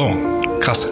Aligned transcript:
Oh, 0.00 0.16
krass. 0.60 0.88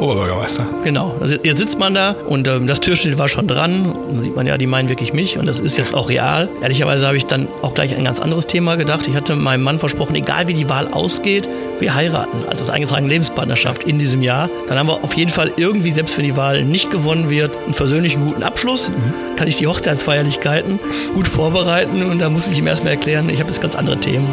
Oberbürgermeister. 0.00 0.66
Genau. 0.84 1.14
Also 1.20 1.36
jetzt 1.42 1.58
sitzt 1.58 1.78
man 1.78 1.92
da 1.92 2.12
und 2.12 2.48
ähm, 2.48 2.66
das 2.66 2.80
Türschild 2.80 3.18
war 3.18 3.28
schon 3.28 3.46
dran. 3.46 3.94
Dann 4.08 4.22
sieht 4.22 4.34
man 4.34 4.46
ja, 4.46 4.56
die 4.56 4.66
meinen 4.66 4.88
wirklich 4.88 5.12
mich 5.12 5.36
und 5.36 5.46
das 5.46 5.60
ist 5.60 5.76
jetzt 5.76 5.92
auch 5.92 6.08
real. 6.08 6.48
Ehrlicherweise 6.62 7.06
habe 7.06 7.18
ich 7.18 7.26
dann 7.26 7.46
auch 7.60 7.74
gleich 7.74 7.94
ein 7.94 8.04
ganz 8.04 8.20
anderes 8.20 8.46
Thema 8.46 8.76
gedacht. 8.76 9.06
Ich 9.06 9.14
hatte 9.14 9.36
meinem 9.36 9.64
Mann 9.64 9.78
versprochen, 9.78 10.14
egal 10.14 10.48
wie 10.48 10.54
die 10.54 10.66
Wahl 10.70 10.88
ausgeht, 10.88 11.46
wir 11.78 11.94
heiraten, 11.94 12.38
also 12.48 12.62
als 12.62 12.70
eingetragene 12.70 13.10
Lebenspartnerschaft 13.10 13.84
in 13.84 13.98
diesem 13.98 14.22
Jahr. 14.22 14.48
Dann 14.68 14.78
haben 14.78 14.88
wir 14.88 15.04
auf 15.04 15.12
jeden 15.12 15.30
Fall 15.30 15.52
irgendwie, 15.56 15.92
selbst 15.92 16.16
wenn 16.16 16.24
die 16.24 16.36
Wahl 16.36 16.64
nicht 16.64 16.90
gewonnen 16.90 17.28
wird, 17.28 17.54
einen 17.64 17.74
versöhnlichen 17.74 18.24
guten 18.24 18.44
Abschluss. 18.44 18.88
Mhm. 18.88 19.36
Kann 19.36 19.46
ich 19.46 19.58
die 19.58 19.66
Hochzeitsfeierlichkeiten 19.66 20.80
gut 21.12 21.28
vorbereiten 21.28 22.02
und 22.02 22.18
da 22.18 22.30
muss 22.30 22.48
ich 22.48 22.58
ihm 22.58 22.66
erstmal 22.66 22.94
erklären, 22.94 23.28
ich 23.28 23.40
habe 23.40 23.50
jetzt 23.50 23.60
ganz 23.60 23.76
andere 23.76 23.98
Themen. 23.98 24.26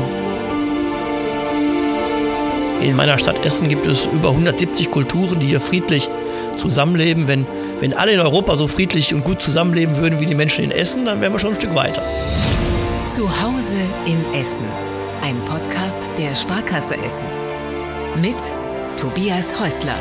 In 2.82 2.96
meiner 2.96 3.18
Stadt 3.18 3.44
Essen 3.46 3.68
gibt 3.68 3.86
es 3.86 4.06
über 4.06 4.30
170 4.30 4.92
Kulturen, 4.92 5.40
die 5.40 5.48
hier 5.48 5.62
friedlich 5.62 6.10
zusammenleben. 6.58 7.28
Wenn, 7.28 7.48
wenn 7.80 7.94
alle 7.94 8.12
in 8.12 8.20
Europa 8.20 8.56
so 8.56 8.68
friedlich 8.68 9.14
und 9.14 9.24
gut 9.24 9.42
zusammenleben 9.42 9.98
würden 9.98 10.20
wie 10.20 10.26
die 10.26 10.36
Menschen 10.36 10.64
in 10.64 10.72
Essen, 10.72 11.06
dann 11.06 11.22
wären 11.22 11.34
wir 11.34 11.40
schon 11.40 11.52
ein 11.52 11.56
Stück 11.56 11.76
weiter. 11.76 12.04
Zu 13.14 13.30
Hause 13.30 13.78
in 14.06 14.40
Essen. 14.40 14.66
Ein 15.22 15.38
Podcast 15.46 15.98
der 16.18 16.36
Sparkasse 16.36 16.96
Essen. 16.98 17.26
Mit 18.22 18.38
Tobias 18.98 19.60
Häusler. 19.60 19.96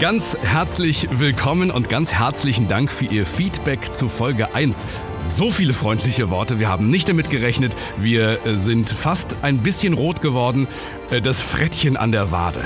Ganz 0.00 0.36
herzlich 0.42 1.08
willkommen 1.12 1.70
und 1.70 1.88
ganz 1.88 2.14
herzlichen 2.14 2.68
Dank 2.68 2.90
für 2.90 3.04
Ihr 3.04 3.26
Feedback 3.26 3.92
zu 3.92 4.08
Folge 4.08 4.54
1. 4.54 4.86
So 5.22 5.50
viele 5.50 5.74
freundliche 5.74 6.30
Worte, 6.30 6.58
wir 6.58 6.68
haben 6.68 6.88
nicht 6.88 7.08
damit 7.08 7.28
gerechnet. 7.28 7.76
Wir 7.98 8.44
äh, 8.46 8.56
sind 8.56 8.88
fast 8.88 9.36
ein 9.42 9.62
bisschen 9.62 9.92
rot 9.92 10.22
geworden. 10.22 10.66
Äh, 11.10 11.20
das 11.20 11.42
Frettchen 11.42 11.96
an 11.96 12.10
der 12.10 12.32
Wade. 12.32 12.64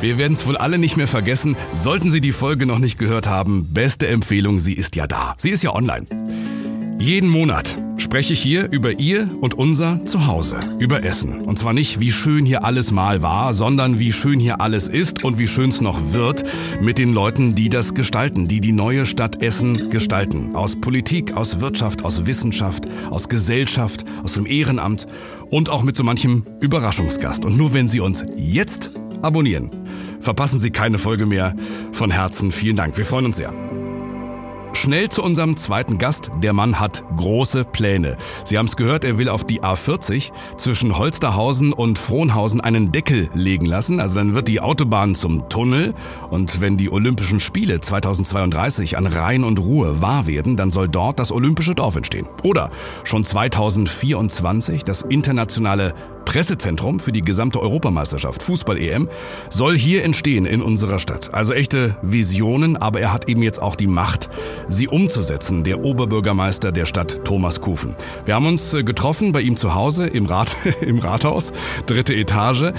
Wir 0.00 0.18
werden 0.18 0.34
es 0.34 0.46
wohl 0.46 0.56
alle 0.56 0.78
nicht 0.78 0.96
mehr 0.96 1.08
vergessen. 1.08 1.56
Sollten 1.74 2.10
Sie 2.10 2.20
die 2.20 2.32
Folge 2.32 2.66
noch 2.66 2.78
nicht 2.78 2.98
gehört 2.98 3.26
haben, 3.26 3.68
beste 3.72 4.06
Empfehlung, 4.06 4.60
sie 4.60 4.74
ist 4.74 4.96
ja 4.96 5.06
da. 5.06 5.34
Sie 5.38 5.50
ist 5.50 5.62
ja 5.62 5.74
online. 5.74 6.04
Jeden 6.98 7.28
Monat 7.28 7.76
spreche 7.98 8.32
ich 8.32 8.40
hier 8.40 8.70
über 8.70 8.98
Ihr 8.98 9.28
und 9.40 9.54
unser 9.54 10.04
Zuhause, 10.04 10.58
über 10.78 11.04
Essen. 11.04 11.40
Und 11.40 11.58
zwar 11.58 11.74
nicht, 11.74 12.00
wie 12.00 12.12
schön 12.12 12.46
hier 12.46 12.64
alles 12.64 12.92
mal 12.92 13.22
war, 13.22 13.52
sondern 13.52 13.98
wie 13.98 14.12
schön 14.12 14.40
hier 14.40 14.60
alles 14.60 14.88
ist 14.88 15.24
und 15.24 15.38
wie 15.38 15.46
schön 15.46 15.68
es 15.68 15.80
noch 15.80 16.12
wird 16.12 16.44
mit 16.80 16.96
den 16.96 17.12
Leuten, 17.12 17.54
die 17.54 17.68
das 17.68 17.94
gestalten, 17.94 18.48
die 18.48 18.60
die 18.60 18.72
neue 18.72 19.04
Stadt 19.04 19.42
Essen 19.42 19.90
gestalten. 19.90 20.54
Aus 20.54 20.80
Politik, 20.80 21.36
aus 21.36 21.60
Wirtschaft, 21.60 22.04
aus 22.04 22.26
Wissenschaft, 22.26 22.88
aus 23.10 23.28
Gesellschaft, 23.28 24.04
aus 24.22 24.34
dem 24.34 24.46
Ehrenamt 24.46 25.06
und 25.50 25.68
auch 25.68 25.82
mit 25.82 25.96
so 25.96 26.04
manchem 26.04 26.44
Überraschungsgast. 26.60 27.44
Und 27.44 27.56
nur 27.56 27.74
wenn 27.74 27.88
Sie 27.88 28.00
uns 28.00 28.24
jetzt 28.36 28.92
abonnieren, 29.22 29.70
verpassen 30.20 30.60
Sie 30.60 30.70
keine 30.70 30.98
Folge 30.98 31.26
mehr. 31.26 31.54
Von 31.92 32.10
Herzen 32.10 32.52
vielen 32.52 32.76
Dank. 32.76 32.96
Wir 32.96 33.04
freuen 33.04 33.26
uns 33.26 33.36
sehr. 33.36 33.52
Schnell 34.80 35.08
zu 35.08 35.24
unserem 35.24 35.56
zweiten 35.56 35.98
Gast. 35.98 36.30
Der 36.40 36.52
Mann 36.52 36.78
hat 36.78 37.02
große 37.16 37.64
Pläne. 37.64 38.16
Sie 38.44 38.56
haben 38.56 38.66
es 38.66 38.76
gehört, 38.76 39.02
er 39.02 39.18
will 39.18 39.28
auf 39.28 39.44
die 39.44 39.60
A40 39.60 40.30
zwischen 40.56 40.96
Holsterhausen 40.96 41.72
und 41.72 41.98
Frohnhausen 41.98 42.60
einen 42.60 42.92
Deckel 42.92 43.28
legen 43.34 43.66
lassen. 43.66 43.98
Also 43.98 44.14
dann 44.14 44.36
wird 44.36 44.46
die 44.46 44.60
Autobahn 44.60 45.16
zum 45.16 45.48
Tunnel. 45.48 45.94
Und 46.30 46.60
wenn 46.60 46.76
die 46.76 46.92
Olympischen 46.92 47.40
Spiele 47.40 47.80
2032 47.80 48.96
an 48.96 49.08
Rhein 49.08 49.42
und 49.42 49.58
Ruhe 49.58 50.00
wahr 50.00 50.28
werden, 50.28 50.56
dann 50.56 50.70
soll 50.70 50.88
dort 50.88 51.18
das 51.18 51.32
Olympische 51.32 51.74
Dorf 51.74 51.96
entstehen. 51.96 52.28
Oder 52.44 52.70
schon 53.02 53.24
2024 53.24 54.84
das 54.84 55.02
internationale 55.02 55.92
Pressezentrum 56.28 57.00
für 57.00 57.10
die 57.10 57.22
gesamte 57.22 57.58
Europameisterschaft 57.58 58.42
Fußball-EM 58.42 59.08
soll 59.48 59.78
hier 59.78 60.04
entstehen 60.04 60.44
in 60.44 60.60
unserer 60.60 60.98
Stadt. 60.98 61.32
Also 61.32 61.54
echte 61.54 61.96
Visionen, 62.02 62.76
aber 62.76 63.00
er 63.00 63.14
hat 63.14 63.30
eben 63.30 63.42
jetzt 63.42 63.62
auch 63.62 63.74
die 63.74 63.86
Macht, 63.86 64.28
sie 64.68 64.88
umzusetzen, 64.88 65.64
der 65.64 65.82
Oberbürgermeister 65.82 66.70
der 66.70 66.84
Stadt 66.84 67.24
Thomas 67.24 67.62
Kufen. 67.62 67.96
Wir 68.26 68.34
haben 68.34 68.44
uns 68.44 68.74
äh, 68.74 68.84
getroffen 68.84 69.32
bei 69.32 69.40
ihm 69.40 69.56
zu 69.56 69.74
Hause 69.74 70.06
im, 70.06 70.26
Rat, 70.26 70.54
im 70.82 70.98
Rathaus, 70.98 71.54
dritte 71.86 72.14
Etage, 72.14 72.74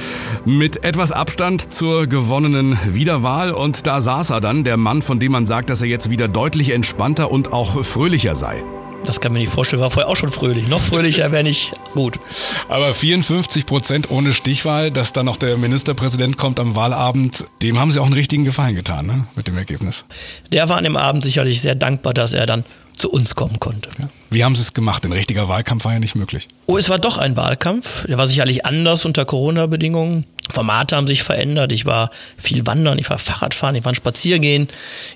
mit 0.46 0.84
etwas 0.84 1.12
Abstand 1.12 1.74
zur 1.74 2.06
gewonnenen 2.06 2.78
Wiederwahl 2.86 3.52
und 3.52 3.88
da 3.88 4.00
saß 4.00 4.30
er 4.30 4.42
dann, 4.42 4.64
der 4.64 4.78
Mann, 4.78 5.02
von 5.02 5.18
dem 5.18 5.32
man 5.32 5.48
sagt, 5.48 5.72
dass 5.72 5.82
er 5.82 5.88
jetzt 5.88 6.12
wieder 6.12 6.28
deutlich 6.28 6.70
entspannter 6.70 7.32
und 7.32 7.52
auch 7.52 7.84
fröhlicher 7.84 8.36
sei. 8.36 8.64
Das 9.06 9.20
kann 9.20 9.32
man 9.32 9.42
nicht 9.42 9.52
vorstellen, 9.52 9.82
war 9.82 9.92
vorher 9.92 10.10
auch 10.10 10.16
schon 10.16 10.30
fröhlich. 10.30 10.68
Noch 10.68 10.82
fröhlicher 10.82 11.32
wäre 11.32 11.44
nicht 11.44 11.74
gut. 11.94 12.20
Aber 12.68 12.94
54 12.94 13.66
Prozent 13.66 14.12
ohne 14.12 14.34
Stichwahl, 14.34 14.92
dass 14.92 15.14
dann 15.14 15.26
noch 15.26 15.38
der 15.38 15.58
Ministerpräsident 15.58 16.38
kommt 16.38 16.60
am 16.60 16.76
Wahlabend, 16.76 17.46
dem 17.62 17.80
haben 17.80 17.92
Sie 17.92 18.00
auch 18.00 18.06
einen 18.06 18.14
richtigen 18.14 18.46
Gefallen 18.46 18.76
getan, 18.76 19.06
ne? 19.06 19.28
mit 19.36 19.48
dem 19.48 19.58
Ergebnis. 19.58 20.06
Der 20.52 20.70
war 20.70 20.78
an 20.78 20.84
dem 20.84 20.98
Abend 20.98 21.24
sicherlich 21.24 21.62
sehr 21.62 21.76
dankbar, 21.76 22.14
dass 22.14 22.34
er 22.34 22.46
dann 22.46 22.64
zu 22.96 23.10
uns 23.10 23.36
kommen 23.36 23.60
konnte. 23.60 23.90
Ja. 24.02 24.10
Wie 24.30 24.44
haben 24.44 24.56
Sie 24.56 24.62
es 24.62 24.74
gemacht? 24.74 25.06
Ein 25.06 25.14
richtiger 25.14 25.48
Wahlkampf 25.48 25.86
war 25.86 25.94
ja 25.94 26.00
nicht 26.00 26.16
möglich. 26.16 26.48
Oh, 26.68 26.78
es 26.78 26.90
war 26.90 27.00
doch 27.00 27.18
ein 27.18 27.38
Wahlkampf. 27.38 28.06
Der 28.06 28.18
war 28.18 28.28
sicherlich 28.28 28.66
anders 28.66 29.06
unter 29.06 29.26
Corona-Bedingungen. 29.26 30.26
Formate 30.52 30.96
haben 30.96 31.08
sich 31.08 31.24
verändert. 31.24 31.72
Ich 31.72 31.86
war 31.86 32.10
viel 32.38 32.66
wandern, 32.66 32.98
ich 33.00 33.10
war 33.10 33.18
Fahrradfahren, 33.18 33.76
ich 33.76 33.86
war 33.86 33.94
Spaziergehen 33.96 34.68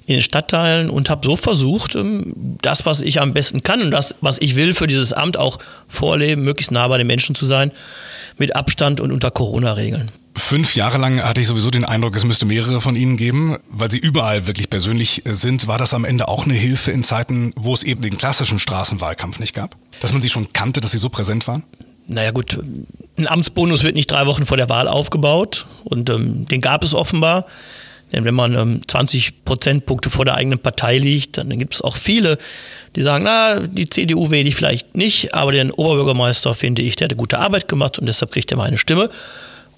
in 0.06 0.16
den 0.16 0.22
Stadtteilen 0.22 0.90
und 0.90 1.10
habe 1.10 1.28
so 1.28 1.36
versucht, 1.36 1.96
ähm, 1.96 2.34
das, 2.62 2.86
was 2.86 3.02
ich 3.02 3.20
am 3.22 3.34
besten 3.34 3.64
kann 3.64 3.82
und 3.82 3.92
das, 3.92 4.16
was 4.22 4.42
ich 4.42 4.56
will 4.56 4.74
für 4.74 4.88
dieses 4.88 5.14
Amt 5.14 5.38
auch 5.38 5.60
vorleben, 5.88 6.44
möglichst 6.44 6.72
nah 6.72 6.88
bei 6.88 6.98
den 6.98 7.08
Menschen 7.08 7.36
zu 7.36 7.46
sein, 7.46 7.72
mit 8.38 8.56
Abstand 8.56 9.00
und 9.00 9.12
unter 9.12 9.32
Corona-Regeln. 9.32 10.12
Fünf 10.36 10.76
Jahre 10.76 10.98
lang 10.98 11.22
hatte 11.22 11.42
ich 11.42 11.48
sowieso 11.48 11.70
den 11.70 11.86
Eindruck, 11.86 12.16
es 12.16 12.24
müsste 12.24 12.46
mehrere 12.46 12.82
von 12.82 12.96
Ihnen 12.96 13.18
geben, 13.18 13.58
weil 13.70 13.92
Sie 13.92 14.00
überall 14.00 14.48
wirklich 14.48 14.70
persönlich 14.70 15.22
sind. 15.26 15.68
War 15.68 15.78
das 15.78 15.94
am 15.94 16.06
Ende 16.06 16.28
auch 16.28 16.46
eine 16.46 16.56
Hilfe 16.56 16.92
in 16.92 17.04
Zeiten, 17.04 17.54
wo 17.56 17.74
es 17.74 17.84
eben 17.84 18.02
den 18.02 18.18
klassischen 18.18 18.58
Straßenwahlkampf 18.58 19.38
nicht 19.38 19.54
gab? 19.54 19.76
Dass 20.00 20.12
man 20.12 20.24
Sie 20.24 20.30
schon 20.30 20.52
kannte, 20.52 20.82
dass 20.82 20.92
Sie 20.92 20.98
so 20.98 21.10
präsent 21.10 21.48
waren? 21.48 21.64
Naja 22.08 22.32
gut, 22.32 22.60
ein 23.18 23.28
Amtsbonus 23.28 23.84
wird 23.84 23.96
nicht 23.96 24.12
drei 24.12 24.26
Wochen 24.26 24.46
vor 24.46 24.58
der 24.58 24.70
Wahl 24.70 24.88
aufgebaut 24.88 25.66
und 25.84 26.10
ähm, 26.10 26.46
den 26.48 26.62
gab 26.62 26.84
es 26.84 26.94
offenbar. 26.94 27.46
Denn 28.12 28.26
wenn 28.26 28.36
man 28.36 28.56
ähm, 28.56 28.82
20 28.88 29.44
Prozentpunkte 29.44 30.10
vor 30.10 30.24
der 30.24 30.36
eigenen 30.36 30.60
Partei 30.60 31.00
liegt, 31.00 31.38
dann 31.38 31.50
gibt 31.50 31.74
es 31.74 31.82
auch 31.82 31.98
viele, 31.98 32.38
die 32.96 33.02
sagen, 33.02 33.24
na, 33.24 33.60
die 33.60 33.90
CDU 33.90 34.30
wähle 34.30 34.48
ich 34.48 34.56
vielleicht 34.56 34.96
nicht, 34.96 35.34
aber 35.34 35.52
den 35.52 35.72
Oberbürgermeister 35.72 36.54
finde 36.54 36.84
ich, 36.84 36.96
der 36.96 37.10
hat 37.10 37.18
gute 37.18 37.40
Arbeit 37.40 37.68
gemacht 37.68 37.98
und 37.98 38.06
deshalb 38.06 38.32
kriegt 38.32 38.52
er 38.52 38.58
meine 38.58 38.78
Stimme. 38.78 39.10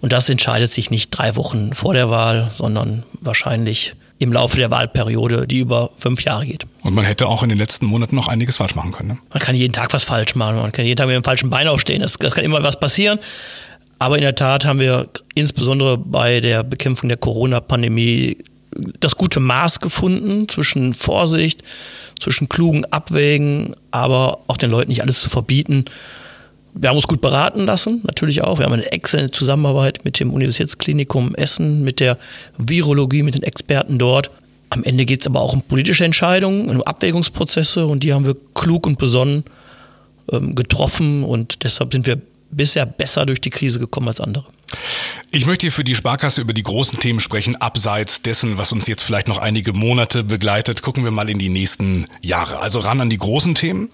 Und 0.02 0.12
das 0.12 0.30
entscheidet 0.30 0.74
sich 0.74 0.92
nicht 0.92 1.12
drei 1.12 1.38
Wochen 1.38 1.74
vor 1.74 1.94
der 1.94 2.10
Wahl, 2.10 2.52
sondern 2.54 3.04
wahrscheinlich 3.22 3.96
im 4.20 4.32
Laufe 4.32 4.58
der 4.58 4.72
Wahlperiode, 4.72 5.46
die 5.48 5.60
über 5.60 5.90
fünf 5.98 6.24
Jahre 6.24 6.46
geht. 6.46 6.66
Und 6.82 6.94
man 6.94 7.06
hätte 7.06 7.28
auch 7.28 7.44
in 7.44 7.50
den 7.50 7.58
letzten 7.58 7.86
Monaten 7.86 8.16
noch 8.16 8.28
einiges 8.28 8.58
falsch 8.58 8.76
machen 8.76 8.92
können. 8.92 9.10
Ne? 9.10 9.18
Man 9.34 9.40
kann 9.40 9.56
jeden 9.56 9.74
Tag 9.74 9.94
was 9.94 10.04
falsch 10.04 10.36
machen, 10.36 10.56
man 10.56 10.72
kann 10.72 10.86
jeden 10.86 10.98
Tag 10.98 11.08
mit 11.08 11.16
dem 11.16 11.24
falschen 11.24 11.50
Bein 11.50 11.68
aufstehen, 11.68 12.02
das, 12.02 12.14
das 12.14 12.34
kann 12.34 12.46
immer 12.46 12.64
was 12.64 12.80
passieren. 12.80 13.20
Aber 14.00 14.18
in 14.18 14.22
der 14.22 14.36
Tat 14.36 14.66
haben 14.66 14.80
wir 14.80 15.08
insbesondere 15.36 15.98
bei 15.98 16.42
der 16.42 16.64
Bekämpfung 16.64 17.10
der 17.10 17.18
Corona-Pandemie 17.18 18.38
das 19.00 19.16
gute 19.16 19.40
Maß 19.40 19.80
gefunden 19.80 20.50
zwischen 20.50 20.94
Vorsicht, 20.94 21.64
zwischen 22.20 22.50
klugen 22.50 22.86
Abwägen, 22.86 23.76
aber 23.92 24.40
auch 24.48 24.58
den 24.58 24.70
Leuten 24.70 24.90
nicht 24.90 25.02
alles 25.02 25.22
zu 25.22 25.30
verbieten 25.30 25.86
wir 26.78 26.90
haben 26.90 26.98
uns 26.98 27.08
gut 27.08 27.22
beraten 27.22 27.66
lassen, 27.66 28.02
natürlich 28.04 28.44
auch. 28.44 28.60
Wir 28.60 28.66
haben 28.66 28.74
eine 28.74 28.92
exzellente 28.92 29.32
Zusammenarbeit 29.32 30.04
mit 30.04 30.20
dem 30.20 30.34
Universitätsklinikum 30.34 31.34
Essen, 31.36 31.84
mit 31.84 32.02
der 32.02 32.18
Virologie, 32.58 33.24
mit 33.24 33.36
den 33.36 33.44
Experten 33.44 33.98
dort. 33.98 34.30
Am 34.70 34.84
Ende 34.84 35.06
geht 35.06 35.22
es 35.22 35.28
aber 35.28 35.40
auch 35.40 35.54
um 35.54 35.62
politische 35.62 36.04
Entscheidungen, 36.04 36.70
um 36.70 36.82
Abwägungsprozesse 36.82 37.86
und 37.88 38.04
die 38.04 38.14
haben 38.14 38.26
wir 38.26 38.36
klug 38.54 38.86
und 38.86 38.98
besonnen 38.98 39.46
ähm, 40.32 40.54
getroffen 40.54 41.24
und 41.24 41.64
deshalb 41.64 41.94
sind 41.94 42.08
wir 42.08 42.22
bisher 42.52 42.86
besser 42.86 43.26
durch 43.26 43.40
die 43.40 43.52
Krise 43.52 43.80
gekommen 43.80 44.10
als 44.10 44.20
andere. 44.20 44.46
Ich 45.32 45.46
möchte 45.46 45.68
hier 45.68 45.72
für 45.72 45.84
die 45.84 45.96
Sparkasse 45.96 46.42
über 46.42 46.54
die 46.54 46.64
großen 46.64 47.00
Themen 47.00 47.20
sprechen, 47.20 47.56
abseits 47.56 48.22
dessen, 48.22 48.58
was 48.58 48.72
uns 48.72 48.88
jetzt 48.88 49.04
vielleicht 49.04 49.28
noch 49.28 49.38
einige 49.38 49.74
Monate 49.74 50.24
begleitet. 50.24 50.82
Gucken 50.82 51.04
wir 51.04 51.12
mal 51.12 51.30
in 51.30 51.40
die 51.40 51.50
nächsten 51.50 52.08
Jahre. 52.22 52.60
Also 52.60 52.80
ran 52.80 53.02
an 53.02 53.10
die 53.10 53.18
großen 53.18 53.56
Themen. 53.56 53.90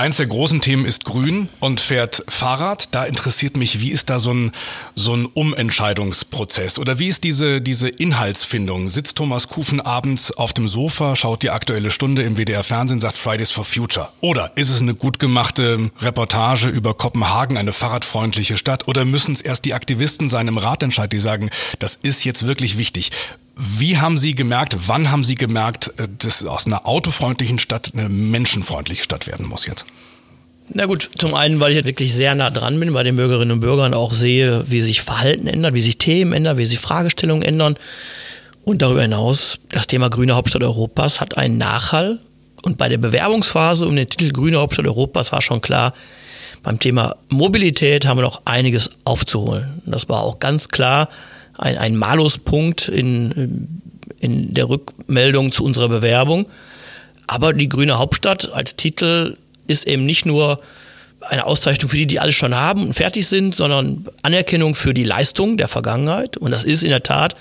Eins 0.00 0.16
der 0.16 0.28
großen 0.28 0.62
Themen 0.62 0.86
ist 0.86 1.04
Grün 1.04 1.50
und 1.60 1.78
fährt 1.78 2.24
Fahrrad. 2.26 2.88
Da 2.92 3.04
interessiert 3.04 3.58
mich, 3.58 3.82
wie 3.82 3.90
ist 3.90 4.08
da 4.08 4.18
so 4.18 4.32
ein, 4.32 4.52
so 4.94 5.12
ein 5.14 5.26
Umentscheidungsprozess? 5.26 6.78
Oder 6.78 6.98
wie 6.98 7.08
ist 7.08 7.22
diese, 7.22 7.60
diese 7.60 7.90
Inhaltsfindung? 7.90 8.88
Sitzt 8.88 9.16
Thomas 9.16 9.48
Kufen 9.48 9.78
abends 9.78 10.32
auf 10.32 10.54
dem 10.54 10.68
Sofa, 10.68 11.16
schaut 11.16 11.42
die 11.42 11.50
aktuelle 11.50 11.90
Stunde 11.90 12.22
im 12.22 12.38
WDR 12.38 12.62
Fernsehen, 12.62 13.02
sagt 13.02 13.18
Fridays 13.18 13.50
for 13.50 13.66
Future? 13.66 14.08
Oder 14.22 14.52
ist 14.54 14.70
es 14.70 14.80
eine 14.80 14.94
gut 14.94 15.18
gemachte 15.18 15.90
Reportage 16.00 16.68
über 16.70 16.94
Kopenhagen, 16.94 17.58
eine 17.58 17.74
fahrradfreundliche 17.74 18.56
Stadt? 18.56 18.88
Oder 18.88 19.04
müssen 19.04 19.34
es 19.34 19.42
erst 19.42 19.66
die 19.66 19.74
Aktivisten 19.74 20.30
sein 20.30 20.48
im 20.48 20.56
Ratentscheid, 20.56 21.12
die 21.12 21.18
sagen, 21.18 21.50
das 21.78 21.96
ist 21.96 22.24
jetzt 22.24 22.46
wirklich 22.46 22.78
wichtig? 22.78 23.10
Wie 23.62 23.98
haben 23.98 24.16
Sie 24.16 24.34
gemerkt, 24.34 24.74
wann 24.86 25.10
haben 25.10 25.22
Sie 25.22 25.34
gemerkt, 25.34 25.92
äh, 25.98 26.08
dass 26.18 26.46
aus 26.46 26.66
einer 26.66 26.86
autofreundlichen 26.86 27.58
Stadt 27.58 27.90
eine 27.92 28.08
menschenfreundliche 28.08 29.04
Stadt 29.04 29.26
werden 29.26 29.46
muss 29.46 29.66
jetzt? 29.66 29.84
Na 30.72 30.86
gut, 30.86 31.10
zum 31.18 31.34
einen, 31.34 31.60
weil 31.60 31.76
ich 31.76 31.84
wirklich 31.84 32.14
sehr 32.14 32.34
nah 32.34 32.48
dran 32.48 32.80
bin 32.80 32.92
bei 32.94 33.02
den 33.02 33.16
Bürgerinnen 33.16 33.50
und 33.50 33.60
Bürgern, 33.60 33.92
auch 33.92 34.14
sehe, 34.14 34.64
wie 34.68 34.80
sich 34.80 35.02
Verhalten 35.02 35.46
ändert, 35.46 35.74
wie 35.74 35.80
sich 35.82 35.98
Themen 35.98 36.32
ändern, 36.32 36.56
wie 36.56 36.64
sich 36.64 36.78
Fragestellungen 36.78 37.42
ändern. 37.42 37.76
Und 38.64 38.80
darüber 38.80 39.02
hinaus, 39.02 39.58
das 39.72 39.86
Thema 39.86 40.08
Grüne 40.08 40.36
Hauptstadt 40.36 40.62
Europas 40.62 41.20
hat 41.20 41.36
einen 41.36 41.58
Nachhall. 41.58 42.18
Und 42.62 42.78
bei 42.78 42.88
der 42.88 42.98
Bewerbungsphase 42.98 43.86
um 43.86 43.94
den 43.94 44.08
Titel 44.08 44.30
Grüne 44.30 44.58
Hauptstadt 44.58 44.86
Europas 44.86 45.32
war 45.32 45.42
schon 45.42 45.60
klar, 45.60 45.92
beim 46.62 46.78
Thema 46.78 47.16
Mobilität 47.28 48.06
haben 48.06 48.18
wir 48.18 48.22
noch 48.22 48.42
einiges 48.46 48.90
aufzuholen. 49.04 49.82
Das 49.84 50.08
war 50.08 50.22
auch 50.22 50.38
ganz 50.38 50.68
klar 50.68 51.10
ein, 51.60 51.76
ein 51.78 51.96
Maluspunkt 51.96 52.88
in, 52.88 53.82
in 54.18 54.54
der 54.54 54.68
Rückmeldung 54.68 55.52
zu 55.52 55.64
unserer 55.64 55.88
Bewerbung. 55.88 56.46
Aber 57.26 57.52
die 57.52 57.68
Grüne 57.68 57.98
Hauptstadt 57.98 58.52
als 58.52 58.76
Titel 58.76 59.36
ist 59.66 59.86
eben 59.86 60.04
nicht 60.04 60.26
nur 60.26 60.60
eine 61.20 61.46
Auszeichnung 61.46 61.90
für 61.90 61.98
die, 61.98 62.06
die 62.06 62.18
alles 62.18 62.34
schon 62.34 62.54
haben 62.54 62.82
und 62.82 62.94
fertig 62.94 63.26
sind, 63.26 63.54
sondern 63.54 64.06
Anerkennung 64.22 64.74
für 64.74 64.94
die 64.94 65.04
Leistung 65.04 65.58
der 65.58 65.68
Vergangenheit. 65.68 66.38
Und 66.38 66.50
das 66.50 66.64
ist 66.64 66.82
in 66.82 66.90
der 66.90 67.02
Tat 67.02 67.36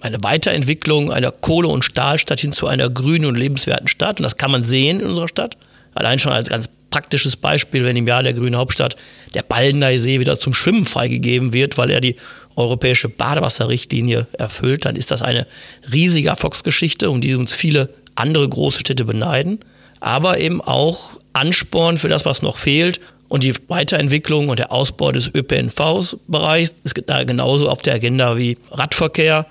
eine 0.00 0.18
Weiterentwicklung 0.22 1.12
einer 1.12 1.30
Kohle- 1.30 1.68
und 1.68 1.84
Stahlstadt 1.84 2.40
hin 2.40 2.52
zu 2.52 2.66
einer 2.66 2.90
grünen 2.90 3.26
und 3.26 3.36
lebenswerten 3.36 3.86
Stadt. 3.86 4.18
Und 4.18 4.24
das 4.24 4.36
kann 4.36 4.50
man 4.50 4.64
sehen 4.64 4.98
in 4.98 5.06
unserer 5.06 5.28
Stadt. 5.28 5.56
Allein 5.94 6.18
schon 6.18 6.32
als 6.32 6.48
ganz 6.48 6.68
praktisches 6.90 7.36
Beispiel, 7.36 7.84
wenn 7.84 7.96
im 7.96 8.06
Jahr 8.06 8.22
der 8.22 8.34
grünen 8.34 8.56
Hauptstadt 8.56 8.96
der 9.34 9.42
Baldeneysee 9.42 10.20
wieder 10.20 10.38
zum 10.38 10.52
Schwimmen 10.52 10.84
freigegeben 10.84 11.52
wird, 11.52 11.78
weil 11.78 11.90
er 11.90 12.00
die 12.00 12.16
europäische 12.56 13.08
Badewasserrichtlinie 13.08 14.26
erfüllt, 14.32 14.84
dann 14.84 14.96
ist 14.96 15.10
das 15.10 15.22
eine 15.22 15.46
riesige 15.92 16.28
Erfolgsgeschichte, 16.28 17.10
um 17.10 17.20
die 17.20 17.34
uns 17.34 17.54
viele 17.54 17.90
andere 18.14 18.48
große 18.48 18.80
Städte 18.80 19.04
beneiden. 19.04 19.60
Aber 20.00 20.38
eben 20.38 20.60
auch 20.60 21.12
Ansporn 21.32 21.98
für 21.98 22.08
das, 22.08 22.24
was 22.24 22.42
noch 22.42 22.56
fehlt. 22.56 23.00
Und 23.28 23.44
die 23.44 23.54
Weiterentwicklung 23.68 24.48
und 24.48 24.58
der 24.58 24.72
Ausbau 24.72 25.10
des 25.10 25.30
ÖPNVs-Bereichs 25.34 26.74
ist 26.84 27.02
da 27.06 27.24
genauso 27.24 27.70
auf 27.70 27.80
der 27.80 27.94
Agenda 27.94 28.36
wie 28.36 28.58
Radverkehr. 28.70 29.46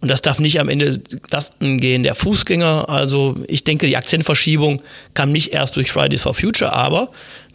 Und 0.00 0.10
das 0.10 0.22
darf 0.22 0.38
nicht 0.38 0.60
am 0.60 0.68
Ende 0.68 1.00
Lasten 1.30 1.80
gehen 1.80 2.02
der 2.02 2.14
Fußgänger. 2.14 2.88
Also 2.88 3.34
ich 3.48 3.64
denke, 3.64 3.86
die 3.86 3.96
Akzentverschiebung 3.96 4.82
kam 5.14 5.32
nicht 5.32 5.52
erst 5.52 5.76
durch 5.76 5.90
Fridays 5.90 6.22
for 6.22 6.32
Future, 6.32 6.72
aber 6.72 7.10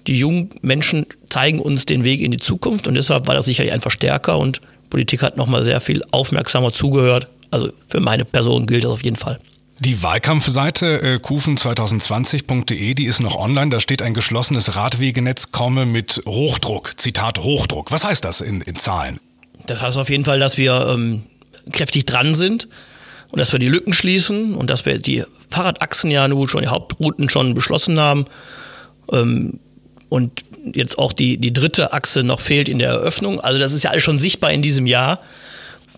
die 0.07 0.17
jungen 0.17 0.49
Menschen 0.61 1.05
zeigen 1.29 1.59
uns 1.59 1.85
den 1.85 2.03
Weg 2.03 2.21
in 2.21 2.31
die 2.31 2.37
Zukunft 2.37 2.87
und 2.87 2.95
deshalb 2.95 3.27
war 3.27 3.35
das 3.35 3.45
sicherlich 3.45 3.73
ein 3.73 3.81
Verstärker 3.81 4.37
und 4.37 4.61
Politik 4.89 5.21
hat 5.21 5.37
nochmal 5.37 5.63
sehr 5.63 5.81
viel 5.81 6.03
aufmerksamer 6.11 6.73
zugehört. 6.73 7.27
Also 7.49 7.71
für 7.87 7.99
meine 7.99 8.25
Person 8.25 8.67
gilt 8.67 8.83
das 8.83 8.91
auf 8.91 9.03
jeden 9.03 9.15
Fall. 9.15 9.39
Die 9.79 10.03
Wahlkampfseite 10.03 11.01
äh, 11.01 11.15
kufen2020.de, 11.15 12.93
die 12.93 13.05
ist 13.05 13.19
noch 13.19 13.35
online. 13.35 13.71
Da 13.71 13.79
steht 13.79 14.03
ein 14.03 14.13
geschlossenes 14.13 14.75
Radwegenetz 14.75 15.51
komme 15.51 15.87
mit 15.87 16.21
Hochdruck. 16.27 16.93
Zitat 16.97 17.39
Hochdruck. 17.39 17.91
Was 17.91 18.03
heißt 18.03 18.23
das 18.23 18.41
in, 18.41 18.61
in 18.61 18.75
Zahlen? 18.75 19.19
Das 19.65 19.81
heißt 19.81 19.97
auf 19.97 20.11
jeden 20.11 20.23
Fall, 20.23 20.39
dass 20.39 20.57
wir 20.57 20.87
ähm, 20.93 21.23
kräftig 21.71 22.05
dran 22.05 22.35
sind 22.35 22.67
und 23.31 23.39
dass 23.39 23.51
wir 23.53 23.59
die 23.59 23.69
Lücken 23.69 23.93
schließen 23.93 24.53
und 24.53 24.69
dass 24.69 24.85
wir 24.85 24.99
die 24.99 25.23
Fahrradachsen 25.49 26.11
ja 26.11 26.27
nun 26.27 26.47
schon, 26.47 26.61
die 26.61 26.67
Hauptrouten 26.67 27.29
schon 27.29 27.55
beschlossen 27.55 27.99
haben. 27.99 28.25
Ähm, 29.11 29.59
und 30.11 30.43
jetzt 30.73 30.99
auch 30.99 31.13
die, 31.13 31.37
die 31.37 31.53
dritte 31.53 31.93
Achse 31.93 32.21
noch 32.23 32.41
fehlt 32.41 32.67
in 32.67 32.79
der 32.79 32.89
Eröffnung. 32.89 33.39
Also 33.39 33.59
das 33.59 33.71
ist 33.71 33.83
ja 33.83 33.91
alles 33.91 34.03
schon 34.03 34.17
sichtbar 34.17 34.51
in 34.51 34.61
diesem 34.61 34.85
Jahr 34.85 35.19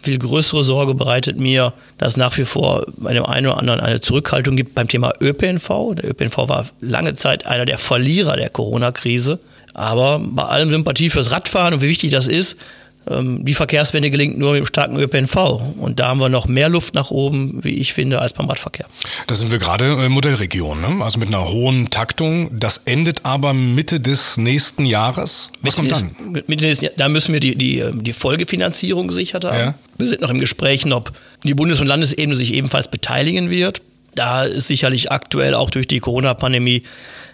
viel 0.03 0.19
größere 0.19 0.63
Sorge 0.63 0.93
bereitet 0.93 1.39
mir, 1.39 1.73
dass 1.97 2.17
nach 2.17 2.37
wie 2.37 2.45
vor 2.45 2.85
bei 2.97 3.13
dem 3.13 3.25
einen 3.25 3.47
oder 3.47 3.57
anderen 3.57 3.79
eine 3.79 4.01
Zurückhaltung 4.01 4.55
gibt 4.55 4.75
beim 4.75 4.87
Thema 4.87 5.13
ÖPNV. 5.21 5.95
Der 5.95 6.09
ÖPNV 6.09 6.49
war 6.49 6.67
lange 6.81 7.15
Zeit 7.15 7.47
einer 7.47 7.65
der 7.65 7.79
Verlierer 7.79 8.35
der 8.35 8.49
Corona-Krise. 8.49 9.39
Aber 9.73 10.19
bei 10.19 10.43
allem 10.43 10.69
Sympathie 10.69 11.09
fürs 11.09 11.31
Radfahren 11.31 11.73
und 11.73 11.81
wie 11.81 11.87
wichtig 11.87 12.11
das 12.11 12.27
ist, 12.27 12.57
die 13.05 13.53
Verkehrswende 13.53 14.09
gelingt 14.09 14.37
nur 14.37 14.51
mit 14.51 14.57
einem 14.59 14.67
starken 14.67 14.97
ÖPNV. 14.97 15.35
Und 15.77 15.99
da 15.99 16.07
haben 16.07 16.19
wir 16.19 16.29
noch 16.29 16.47
mehr 16.47 16.69
Luft 16.69 16.93
nach 16.93 17.11
oben, 17.11 17.63
wie 17.63 17.75
ich 17.75 17.93
finde, 17.93 18.19
als 18.19 18.33
beim 18.33 18.47
Radverkehr. 18.47 18.85
Da 19.27 19.35
sind 19.35 19.51
wir 19.51 19.59
gerade 19.59 20.05
äh, 20.05 20.09
Modellregion, 20.09 20.79
ne? 20.79 21.03
also 21.03 21.19
mit 21.19 21.27
einer 21.27 21.49
hohen 21.49 21.89
Taktung. 21.89 22.49
Das 22.57 22.79
endet 22.85 23.25
aber 23.25 23.53
Mitte 23.53 23.99
des 23.99 24.37
nächsten 24.37 24.85
Jahres. 24.85 25.51
Was 25.61 25.75
kommt 25.75 25.91
dann? 25.91 26.15
Mitte 26.47 26.67
des, 26.67 26.81
da 26.95 27.09
müssen 27.09 27.33
wir 27.33 27.41
die, 27.41 27.55
die, 27.55 27.79
ähm, 27.79 28.03
die 28.03 28.13
Folgefinanzierung 28.13 29.09
gesichert 29.09 29.43
haben. 29.43 29.57
Ja. 29.57 29.75
Wir 29.97 30.07
sind 30.07 30.21
noch 30.21 30.29
im 30.29 30.39
Gespräch, 30.39 30.85
ob 30.91 31.11
die 31.43 31.53
Bundes- 31.53 31.81
und 31.81 31.87
Landesebene 31.87 32.35
sich 32.35 32.53
ebenfalls 32.53 32.87
beteiligen 32.87 33.49
wird. 33.49 33.81
Da 34.15 34.43
ist 34.43 34.67
sicherlich 34.67 35.11
aktuell 35.11 35.55
auch 35.55 35.71
durch 35.71 35.87
die 35.87 35.99
Corona-Pandemie 35.99 36.83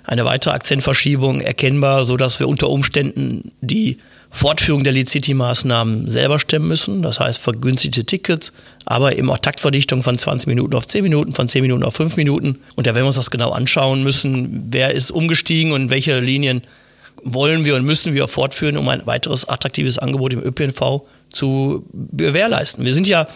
eine 0.04 0.25
weitere 0.25 0.54
Akzentverschiebung 0.54 1.42
erkennbar, 1.42 2.06
sodass 2.06 2.39
wir 2.39 2.48
unter 2.48 2.69
Umständen 2.69 3.51
die 3.62 3.98
Fortführung 4.31 4.84
der 4.84 4.94
Lead-City-Maßnahmen 4.94 6.10
selber 6.10 6.40
stemmen 6.40 6.68
müssen. 6.68 7.02
Das 7.02 7.20
heißt 7.20 7.40
vergünstigte 7.40 8.06
Tickets, 8.06 8.52
aber 8.86 9.18
eben 9.18 9.30
auch 9.30 9.40
Taktverdichtung 9.40 10.04
von 10.04 10.18
20 10.18 10.48
Minuten 10.48 10.76
auf 10.76 10.88
10 10.88 11.04
Minuten, 11.04 11.34
von 11.34 11.50
10 11.50 11.62
Minuten 11.62 11.84
auf 11.84 11.96
5 11.96 12.16
Minuten. 12.16 12.60
Und 12.76 12.88
da 12.88 12.94
werden 12.94 13.04
wir 13.04 13.08
uns 13.08 13.16
das 13.16 13.31
genau 13.31 13.52
anschauen 13.52 14.04
müssen, 14.04 14.68
wer 14.70 14.94
ist 14.94 15.12
umgestiegen 15.12 15.72
und 15.72 15.90
welche 15.90 16.20
Linien 16.20 16.62
wollen 17.24 17.66
wir 17.66 17.76
und 17.76 17.86
müssen 17.86 18.14
wir 18.14 18.28
fortführen, 18.28 18.78
um 18.78 18.88
ein 18.88 19.06
weiteres 19.06 19.48
attraktives 19.48 19.98
Angebot 19.98 20.34
im 20.34 20.44
ÖPNV 20.44 21.02
zu 21.31 21.86
gewährleisten. 21.92 22.86
Wir 22.86 22.94
sind 22.94 23.08
ja 23.08 23.28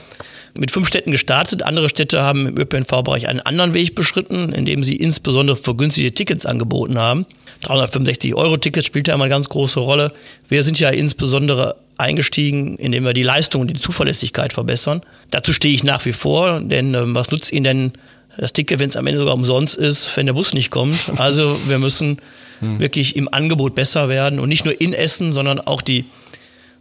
mit 0.53 0.71
fünf 0.71 0.87
Städten 0.87 1.11
gestartet. 1.11 1.63
Andere 1.63 1.89
Städte 1.89 2.21
haben 2.21 2.47
im 2.47 2.57
ÖPNV-Bereich 2.57 3.27
einen 3.27 3.39
anderen 3.39 3.73
Weg 3.73 3.95
beschritten, 3.95 4.53
indem 4.53 4.83
sie 4.83 4.95
insbesondere 4.95 5.57
vergünstigte 5.57 6.13
Tickets 6.13 6.45
angeboten 6.45 6.97
haben. 6.97 7.25
365 7.63 8.35
Euro 8.35 8.57
Ticket 8.57 8.85
spielt 8.85 9.07
ja 9.07 9.15
immer 9.15 9.25
eine 9.25 9.31
ganz 9.31 9.49
große 9.49 9.79
Rolle. 9.79 10.13
Wir 10.47 10.63
sind 10.63 10.79
ja 10.79 10.89
insbesondere 10.89 11.75
eingestiegen, 11.97 12.75
indem 12.75 13.05
wir 13.05 13.13
die 13.13 13.23
Leistung 13.23 13.61
und 13.61 13.67
die 13.67 13.79
Zuverlässigkeit 13.79 14.53
verbessern. 14.53 15.01
Dazu 15.31 15.53
stehe 15.53 15.73
ich 15.73 15.83
nach 15.83 16.05
wie 16.05 16.13
vor, 16.13 16.59
denn 16.59 16.93
äh, 16.93 17.01
was 17.15 17.31
nutzt 17.31 17.51
Ihnen 17.51 17.63
denn 17.63 17.91
das 18.37 18.53
Ticket, 18.53 18.79
wenn 18.79 18.89
es 18.89 18.95
am 18.95 19.05
Ende 19.07 19.19
sogar 19.19 19.35
umsonst 19.35 19.75
ist, 19.75 20.15
wenn 20.17 20.25
der 20.25 20.33
Bus 20.33 20.53
nicht 20.53 20.71
kommt? 20.71 20.97
Also 21.17 21.57
wir 21.67 21.79
müssen 21.79 22.17
hm. 22.59 22.79
wirklich 22.79 23.15
im 23.15 23.31
Angebot 23.31 23.75
besser 23.75 24.09
werden 24.09 24.39
und 24.39 24.49
nicht 24.49 24.65
nur 24.65 24.79
in 24.79 24.93
Essen, 24.93 25.31
sondern 25.31 25.59
auch 25.59 25.81
die 25.81 26.05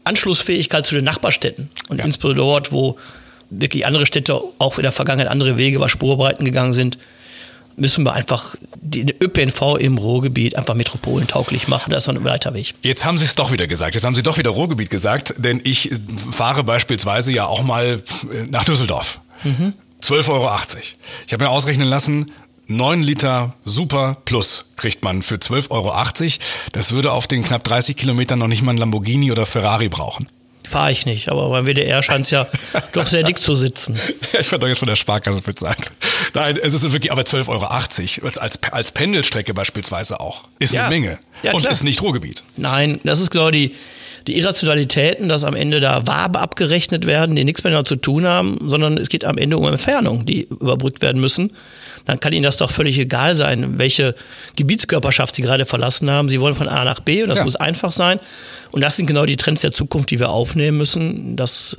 Anschlussfähigkeit 0.04 0.86
zu 0.86 0.94
den 0.94 1.04
Nachbarstädten 1.04 1.70
und 1.88 1.98
ja. 1.98 2.04
insbesondere 2.04 2.46
dort, 2.46 2.72
wo 2.72 2.98
wirklich 3.50 3.86
andere 3.86 4.06
Städte 4.06 4.40
auch 4.58 4.78
in 4.78 4.82
der 4.82 4.92
Vergangenheit 4.92 5.28
andere 5.28 5.58
Wege, 5.58 5.78
was 5.78 5.92
Spurbreiten 5.92 6.44
gegangen 6.44 6.72
sind, 6.72 6.98
müssen 7.76 8.04
wir 8.04 8.12
einfach 8.12 8.56
den 8.80 9.10
ÖPNV 9.10 9.76
im 9.78 9.98
Ruhrgebiet 9.98 10.56
einfach 10.56 10.74
metropolentauglich 10.74 11.68
machen. 11.68 11.90
Das 11.90 12.04
ist 12.04 12.08
ein 12.08 12.24
weiter 12.24 12.54
Weg. 12.54 12.74
Jetzt 12.82 13.04
haben 13.04 13.18
Sie 13.18 13.24
es 13.24 13.34
doch 13.34 13.52
wieder 13.52 13.66
gesagt. 13.66 13.94
Jetzt 13.94 14.04
haben 14.04 14.14
Sie 14.14 14.22
doch 14.22 14.38
wieder 14.38 14.50
Ruhrgebiet 14.50 14.90
gesagt, 14.90 15.34
denn 15.38 15.60
ich 15.64 15.90
fahre 16.16 16.64
beispielsweise 16.64 17.32
ja 17.32 17.46
auch 17.46 17.62
mal 17.62 18.02
nach 18.50 18.64
Düsseldorf. 18.64 19.20
Mhm. 19.44 19.74
12,80 20.02 20.28
Euro. 20.30 20.50
Ich 21.26 21.32
habe 21.32 21.44
mir 21.44 21.50
ausrechnen 21.50 21.88
lassen, 21.88 22.32
9 22.66 23.02
Liter 23.02 23.54
Super 23.64 24.16
Plus 24.24 24.64
kriegt 24.76 25.02
man 25.02 25.22
für 25.22 25.36
12,80 25.36 25.70
Euro. 25.70 25.92
Das 26.72 26.92
würde 26.92 27.12
auf 27.12 27.26
den 27.26 27.42
knapp 27.42 27.64
30 27.64 27.96
Kilometern 27.96 28.38
noch 28.38 28.48
nicht 28.48 28.62
mal 28.62 28.72
ein 28.72 28.78
Lamborghini 28.78 29.30
oder 29.30 29.46
Ferrari 29.46 29.88
brauchen. 29.88 30.28
Fahre 30.64 30.92
ich 30.92 31.06
nicht, 31.06 31.28
aber 31.28 31.50
beim 31.50 31.66
WDR 31.66 32.02
scheint 32.02 32.24
es 32.24 32.30
ja 32.30 32.46
doch 32.92 33.06
sehr 33.06 33.24
dick 33.24 33.38
zu 33.38 33.54
sitzen. 33.54 33.98
ich 34.22 34.50
werde 34.50 34.60
doch 34.60 34.68
jetzt 34.68 34.78
von 34.78 34.88
der 34.88 34.96
Sparkasse 34.96 35.42
bezahlt. 35.42 35.90
Nein, 36.34 36.58
es 36.62 36.72
ist 36.72 36.82
wirklich, 36.90 37.12
aber 37.12 37.22
12,80 37.22 37.48
Euro 37.48 37.66
als, 37.66 38.62
als 38.62 38.92
Pendelstrecke 38.92 39.54
beispielsweise 39.54 40.20
auch. 40.20 40.48
Ist 40.58 40.72
ja. 40.72 40.86
eine 40.86 40.90
Menge. 40.90 41.18
Ja, 41.42 41.52
und 41.52 41.66
ist 41.66 41.82
nicht 41.82 42.00
Ruhrgebiet. 42.02 42.44
Nein, 42.56 43.00
das 43.04 43.20
ist 43.20 43.30
genau 43.30 43.50
die, 43.50 43.74
die 44.26 44.38
Irrationalitäten, 44.38 45.28
dass 45.28 45.44
am 45.44 45.54
Ende 45.54 45.80
da 45.80 46.06
Wabe 46.06 46.40
abgerechnet 46.40 47.06
werden, 47.06 47.36
die 47.36 47.44
nichts 47.44 47.64
mehr 47.64 47.84
zu 47.84 47.96
tun 47.96 48.26
haben, 48.26 48.58
sondern 48.68 48.96
es 48.96 49.08
geht 49.08 49.24
am 49.24 49.38
Ende 49.38 49.56
um 49.56 49.66
Entfernung, 49.66 50.26
die 50.26 50.42
überbrückt 50.42 51.02
werden 51.02 51.20
müssen 51.20 51.52
dann 52.04 52.20
kann 52.20 52.32
Ihnen 52.32 52.42
das 52.42 52.56
doch 52.56 52.70
völlig 52.70 52.98
egal 52.98 53.34
sein, 53.34 53.78
welche 53.78 54.14
Gebietskörperschaft 54.56 55.34
Sie 55.34 55.42
gerade 55.42 55.66
verlassen 55.66 56.10
haben. 56.10 56.28
Sie 56.28 56.40
wollen 56.40 56.54
von 56.54 56.68
A 56.68 56.84
nach 56.84 57.00
B 57.00 57.22
und 57.22 57.28
das 57.28 57.38
ja. 57.38 57.44
muss 57.44 57.56
einfach 57.56 57.92
sein. 57.92 58.18
Und 58.70 58.80
das 58.80 58.96
sind 58.96 59.06
genau 59.06 59.26
die 59.26 59.36
Trends 59.36 59.60
der 59.60 59.72
Zukunft, 59.72 60.10
die 60.10 60.18
wir 60.18 60.30
aufnehmen 60.30 60.78
müssen. 60.78 61.36
Das 61.36 61.76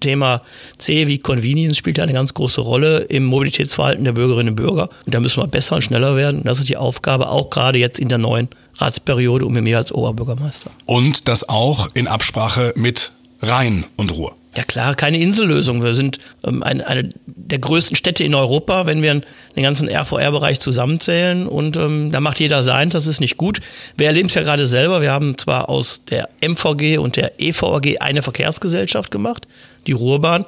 Thema 0.00 0.42
C 0.78 1.06
wie 1.06 1.18
Convenience 1.18 1.76
spielt 1.76 1.98
eine 1.98 2.12
ganz 2.12 2.34
große 2.34 2.60
Rolle 2.60 2.98
im 2.98 3.24
Mobilitätsverhalten 3.24 4.04
der 4.04 4.12
Bürgerinnen 4.12 4.50
und 4.50 4.56
Bürger. 4.56 4.88
Und 5.06 5.14
da 5.14 5.20
müssen 5.20 5.42
wir 5.42 5.46
besser 5.46 5.76
und 5.76 5.82
schneller 5.82 6.16
werden. 6.16 6.42
Das 6.44 6.58
ist 6.58 6.68
die 6.68 6.76
Aufgabe, 6.76 7.28
auch 7.28 7.50
gerade 7.50 7.78
jetzt 7.78 7.98
in 7.98 8.08
der 8.08 8.18
neuen 8.18 8.48
Ratsperiode 8.76 9.46
und 9.46 9.52
mit 9.52 9.64
mir 9.64 9.78
als 9.78 9.92
Oberbürgermeister. 9.92 10.70
Und 10.84 11.28
das 11.28 11.48
auch 11.48 11.88
in 11.94 12.08
Absprache 12.08 12.72
mit 12.76 13.12
Rhein 13.42 13.84
und 13.96 14.12
Ruhr. 14.12 14.36
Ja 14.56 14.62
klar, 14.62 14.94
keine 14.94 15.18
Insellösung. 15.18 15.82
Wir 15.82 15.94
sind 15.94 16.18
ähm, 16.44 16.62
eine, 16.62 16.86
eine 16.86 17.08
der 17.26 17.58
größten 17.58 17.96
Städte 17.96 18.22
in 18.22 18.34
Europa, 18.34 18.86
wenn 18.86 19.02
wir 19.02 19.20
den 19.56 19.62
ganzen 19.62 19.88
RVR-Bereich 19.88 20.60
zusammenzählen. 20.60 21.48
Und 21.48 21.76
ähm, 21.76 22.12
da 22.12 22.20
macht 22.20 22.38
jeder 22.38 22.62
sein, 22.62 22.90
das 22.90 23.06
ist 23.06 23.20
nicht 23.20 23.36
gut. 23.36 23.60
Wir 23.96 24.06
erleben 24.06 24.28
es 24.28 24.34
ja 24.34 24.42
gerade 24.42 24.66
selber. 24.66 25.02
Wir 25.02 25.10
haben 25.10 25.36
zwar 25.38 25.68
aus 25.68 26.02
der 26.04 26.28
MVG 26.40 26.98
und 26.98 27.16
der 27.16 27.40
EVG 27.40 27.98
eine 27.98 28.22
Verkehrsgesellschaft 28.22 29.10
gemacht, 29.10 29.48
die 29.88 29.92
Ruhrbahn, 29.92 30.44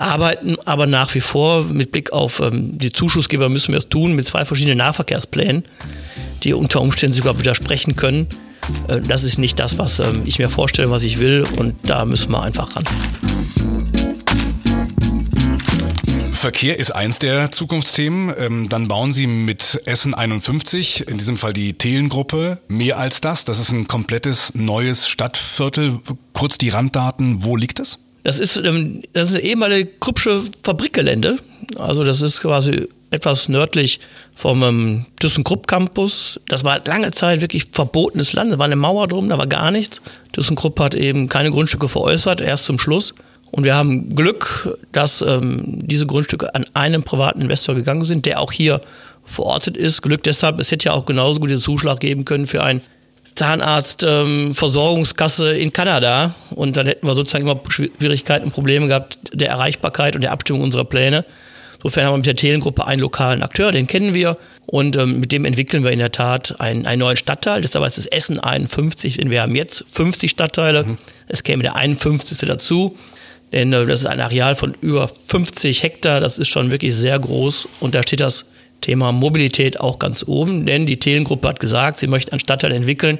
arbeiten 0.00 0.56
aber 0.64 0.86
nach 0.86 1.14
wie 1.14 1.20
vor 1.20 1.64
mit 1.64 1.92
Blick 1.92 2.12
auf 2.12 2.40
ähm, 2.40 2.78
die 2.78 2.92
Zuschussgeber 2.92 3.48
müssen 3.48 3.72
wir 3.72 3.78
es 3.78 3.88
tun 3.88 4.14
mit 4.14 4.26
zwei 4.26 4.44
verschiedenen 4.44 4.78
Nahverkehrsplänen. 4.78 5.64
die 6.42 6.54
unter 6.54 6.80
Umständen 6.80 7.16
sogar 7.16 7.38
widersprechen 7.38 7.96
können. 7.96 8.26
Äh, 8.88 9.00
das 9.00 9.24
ist 9.24 9.38
nicht 9.38 9.58
das, 9.58 9.78
was 9.78 9.98
ähm, 9.98 10.22
ich 10.24 10.38
mir 10.38 10.48
vorstelle, 10.48 10.90
was 10.90 11.04
ich 11.04 11.18
will 11.18 11.46
und 11.56 11.74
da 11.84 12.04
müssen 12.04 12.30
wir 12.32 12.42
einfach 12.42 12.76
ran. 12.76 12.84
Verkehr 16.32 16.78
ist 16.78 16.92
eins 16.92 17.18
der 17.18 17.52
Zukunftsthemen. 17.52 18.34
Ähm, 18.38 18.68
dann 18.70 18.88
bauen 18.88 19.12
Sie 19.12 19.26
mit 19.26 19.82
Essen 19.84 20.14
51, 20.14 21.06
in 21.06 21.18
diesem 21.18 21.36
Fall 21.36 21.52
die 21.52 21.74
Telengruppe, 21.74 22.58
mehr 22.66 22.96
als 22.96 23.20
das. 23.20 23.44
Das 23.44 23.60
ist 23.60 23.72
ein 23.72 23.86
komplettes 23.86 24.54
neues 24.54 25.06
Stadtviertel. 25.06 26.00
Kurz 26.32 26.56
die 26.56 26.70
Randdaten, 26.70 27.44
wo 27.44 27.56
liegt 27.56 27.78
es? 27.78 27.98
Das 28.22 28.38
ist, 28.38 28.56
ähm, 28.56 29.02
das 29.12 29.28
ist 29.28 29.34
eine 29.34 29.44
ehemalige 29.44 29.90
Kruppsche 30.00 30.42
Fabrikgelände. 30.62 31.38
Also 31.76 32.04
das 32.04 32.22
ist 32.22 32.40
quasi 32.40 32.88
etwas 33.10 33.48
nördlich 33.48 34.00
vom 34.36 34.62
ähm, 34.62 35.06
ThyssenKrupp 35.18 35.66
Campus. 35.66 36.40
Das 36.48 36.64
war 36.64 36.80
lange 36.84 37.10
Zeit 37.10 37.40
wirklich 37.40 37.64
verbotenes 37.64 38.32
Land. 38.32 38.52
Da 38.52 38.58
war 38.58 38.66
eine 38.66 38.76
Mauer 38.76 39.08
drum, 39.08 39.28
da 39.28 39.38
war 39.38 39.46
gar 39.46 39.70
nichts. 39.70 40.00
ThyssenKrupp 40.32 40.78
hat 40.80 40.94
eben 40.94 41.28
keine 41.28 41.50
Grundstücke 41.50 41.88
veräußert, 41.88 42.40
erst 42.40 42.66
zum 42.66 42.78
Schluss. 42.78 43.14
Und 43.50 43.64
wir 43.64 43.74
haben 43.74 44.14
Glück, 44.14 44.78
dass 44.92 45.22
ähm, 45.22 45.64
diese 45.66 46.06
Grundstücke 46.06 46.54
an 46.54 46.66
einen 46.74 47.02
privaten 47.02 47.40
Investor 47.40 47.74
gegangen 47.74 48.04
sind, 48.04 48.26
der 48.26 48.40
auch 48.40 48.52
hier 48.52 48.80
verortet 49.24 49.76
ist. 49.76 50.02
Glück 50.02 50.22
deshalb, 50.22 50.60
es 50.60 50.70
hätte 50.70 50.86
ja 50.86 50.92
auch 50.92 51.04
genauso 51.04 51.40
gut 51.40 51.50
den 51.50 51.58
Zuschlag 51.58 51.98
geben 51.98 52.24
können 52.24 52.46
für 52.46 52.62
ein 52.62 52.80
Zahnarztversorgungskasse 53.34 55.54
ähm, 55.54 55.60
in 55.60 55.72
Kanada. 55.72 56.34
Und 56.50 56.76
dann 56.76 56.86
hätten 56.86 57.06
wir 57.06 57.14
sozusagen 57.14 57.44
immer 57.44 57.58
Schwierigkeiten, 57.68 58.50
Probleme 58.50 58.88
gehabt 58.88 59.18
der 59.32 59.48
Erreichbarkeit 59.48 60.14
und 60.14 60.20
der 60.22 60.32
Abstimmung 60.32 60.62
unserer 60.62 60.84
Pläne. 60.84 61.24
Insofern 61.82 62.04
haben 62.04 62.12
wir 62.12 62.18
mit 62.18 62.26
der 62.26 62.36
Telengruppe 62.36 62.86
einen 62.86 63.00
lokalen 63.00 63.42
Akteur, 63.42 63.72
den 63.72 63.86
kennen 63.86 64.12
wir. 64.12 64.36
Und 64.66 64.96
ähm, 64.96 65.20
mit 65.20 65.32
dem 65.32 65.46
entwickeln 65.46 65.82
wir 65.82 65.90
in 65.90 65.98
der 65.98 66.12
Tat 66.12 66.60
einen, 66.60 66.84
einen 66.84 67.00
neuen 67.00 67.16
Stadtteil. 67.16 67.62
Das 67.62 67.70
ist 67.70 67.76
aber 67.76 67.86
das 67.86 68.06
Essen 68.06 68.38
51, 68.38 69.16
denn 69.16 69.30
wir 69.30 69.42
haben 69.42 69.56
jetzt 69.56 69.84
50 69.88 70.30
Stadtteile. 70.30 70.84
Mhm. 70.84 70.98
Es 71.26 71.42
käme 71.42 71.62
der 71.62 71.76
51. 71.76 72.38
dazu. 72.40 72.98
Denn 73.52 73.72
äh, 73.72 73.86
das 73.86 74.00
ist 74.00 74.06
ein 74.06 74.20
Areal 74.20 74.56
von 74.56 74.76
über 74.82 75.08
50 75.08 75.82
Hektar. 75.82 76.20
Das 76.20 76.38
ist 76.38 76.48
schon 76.48 76.70
wirklich 76.70 76.94
sehr 76.94 77.18
groß. 77.18 77.66
Und 77.80 77.94
da 77.94 78.02
steht 78.02 78.20
das 78.20 78.44
Thema 78.80 79.12
Mobilität 79.12 79.80
auch 79.80 79.98
ganz 79.98 80.24
oben. 80.26 80.66
Denn 80.66 80.86
die 80.86 80.98
Telengruppe 80.98 81.48
hat 81.48 81.60
gesagt, 81.60 81.98
sie 81.98 82.06
möchte 82.06 82.32
einen 82.32 82.40
Stadtteil 82.40 82.72
entwickeln 82.72 83.18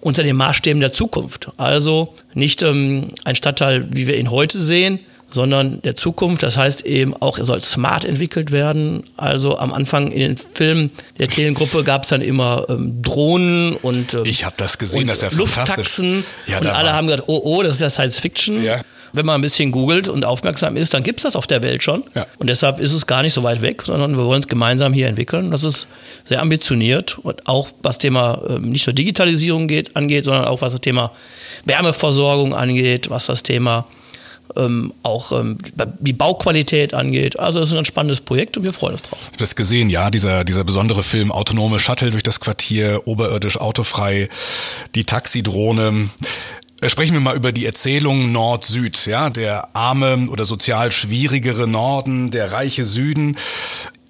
unter 0.00 0.22
den 0.22 0.36
Maßstäben 0.36 0.80
der 0.80 0.92
Zukunft. 0.92 1.50
Also 1.56 2.14
nicht 2.34 2.62
ähm, 2.62 3.08
ein 3.24 3.36
Stadtteil, 3.36 3.86
wie 3.90 4.06
wir 4.06 4.16
ihn 4.16 4.30
heute 4.30 4.58
sehen, 4.58 5.00
sondern 5.32 5.80
der 5.82 5.96
Zukunft. 5.96 6.42
Das 6.42 6.56
heißt 6.56 6.84
eben 6.86 7.14
auch, 7.20 7.38
er 7.38 7.44
soll 7.44 7.62
smart 7.62 8.04
entwickelt 8.04 8.50
werden. 8.50 9.04
Also 9.16 9.58
am 9.58 9.72
Anfang 9.72 10.10
in 10.10 10.20
den 10.20 10.36
Filmen 10.36 10.90
der 11.18 11.28
Telengruppe 11.28 11.84
gab 11.84 12.04
es 12.04 12.08
dann 12.10 12.20
immer 12.20 12.66
ähm, 12.68 13.02
Drohnen 13.02 13.76
und 13.76 14.14
ähm, 14.14 14.24
ich 14.24 14.44
habe 14.44 14.54
das 14.56 14.78
gesehen, 14.78 15.06
das 15.06 15.22
ist 15.22 15.32
ja 15.32 15.38
Lufttaxen 15.38 16.24
ja, 16.46 16.58
und 16.58 16.66
alle 16.66 16.92
haben 16.92 17.06
gesagt, 17.06 17.24
oh 17.28 17.40
oh, 17.44 17.62
das 17.62 17.74
ist 17.74 17.80
ja 17.80 17.90
Science 17.90 18.18
Fiction. 18.18 18.62
Ja. 18.62 18.82
Wenn 19.12 19.26
man 19.26 19.36
ein 19.36 19.40
bisschen 19.40 19.72
googelt 19.72 20.08
und 20.08 20.24
aufmerksam 20.24 20.76
ist, 20.76 20.94
dann 20.94 21.02
gibt 21.02 21.20
es 21.20 21.24
das 21.24 21.36
auf 21.36 21.46
der 21.46 21.62
Welt 21.62 21.82
schon. 21.82 22.04
Ja. 22.14 22.26
Und 22.38 22.48
deshalb 22.48 22.80
ist 22.80 22.92
es 22.92 23.06
gar 23.06 23.22
nicht 23.22 23.32
so 23.32 23.42
weit 23.42 23.62
weg, 23.62 23.82
sondern 23.82 24.16
wir 24.16 24.24
wollen 24.24 24.40
es 24.40 24.48
gemeinsam 24.48 24.92
hier 24.92 25.08
entwickeln. 25.08 25.50
Das 25.50 25.64
ist 25.64 25.86
sehr 26.28 26.40
ambitioniert 26.40 27.18
und 27.18 27.46
auch 27.46 27.68
was 27.82 27.98
Thema 27.98 28.42
äh, 28.48 28.58
nicht 28.58 28.86
nur 28.86 28.94
Digitalisierung 28.94 29.66
geht, 29.66 29.96
angeht, 29.96 30.24
sondern 30.24 30.44
auch 30.44 30.62
was 30.62 30.72
das 30.72 30.80
Thema 30.80 31.12
Wärmeversorgung 31.64 32.54
angeht, 32.54 33.10
was 33.10 33.26
das 33.26 33.42
Thema 33.42 33.86
ähm, 34.56 34.92
auch 35.02 35.32
ähm, 35.32 35.58
die 35.98 36.12
Bauqualität 36.12 36.94
angeht. 36.94 37.38
Also 37.38 37.60
es 37.60 37.70
ist 37.70 37.76
ein 37.76 37.84
spannendes 37.84 38.20
Projekt 38.20 38.56
und 38.56 38.64
wir 38.64 38.72
freuen 38.72 38.92
uns 38.92 39.02
drauf. 39.02 39.18
Ich 39.20 39.26
habe 39.26 39.38
das 39.38 39.56
gesehen, 39.56 39.90
ja, 39.90 40.10
dieser, 40.10 40.44
dieser 40.44 40.64
besondere 40.64 41.02
Film 41.02 41.32
Autonome 41.32 41.78
Shuttle 41.78 42.10
durch 42.10 42.22
das 42.22 42.40
Quartier, 42.40 43.02
oberirdisch 43.04 43.58
autofrei, 43.58 44.28
die 44.94 45.04
Taxidrohne. 45.04 46.10
Äh, 46.80 46.88
sprechen 46.88 47.12
wir 47.12 47.20
mal 47.20 47.36
über 47.36 47.52
die 47.52 47.66
Erzählung 47.66 48.32
Nord-Süd, 48.32 49.06
ja, 49.06 49.30
der 49.30 49.74
arme 49.74 50.28
oder 50.30 50.44
sozial 50.44 50.92
schwierigere 50.92 51.68
Norden, 51.68 52.30
der 52.30 52.52
reiche 52.52 52.84
Süden. 52.84 53.36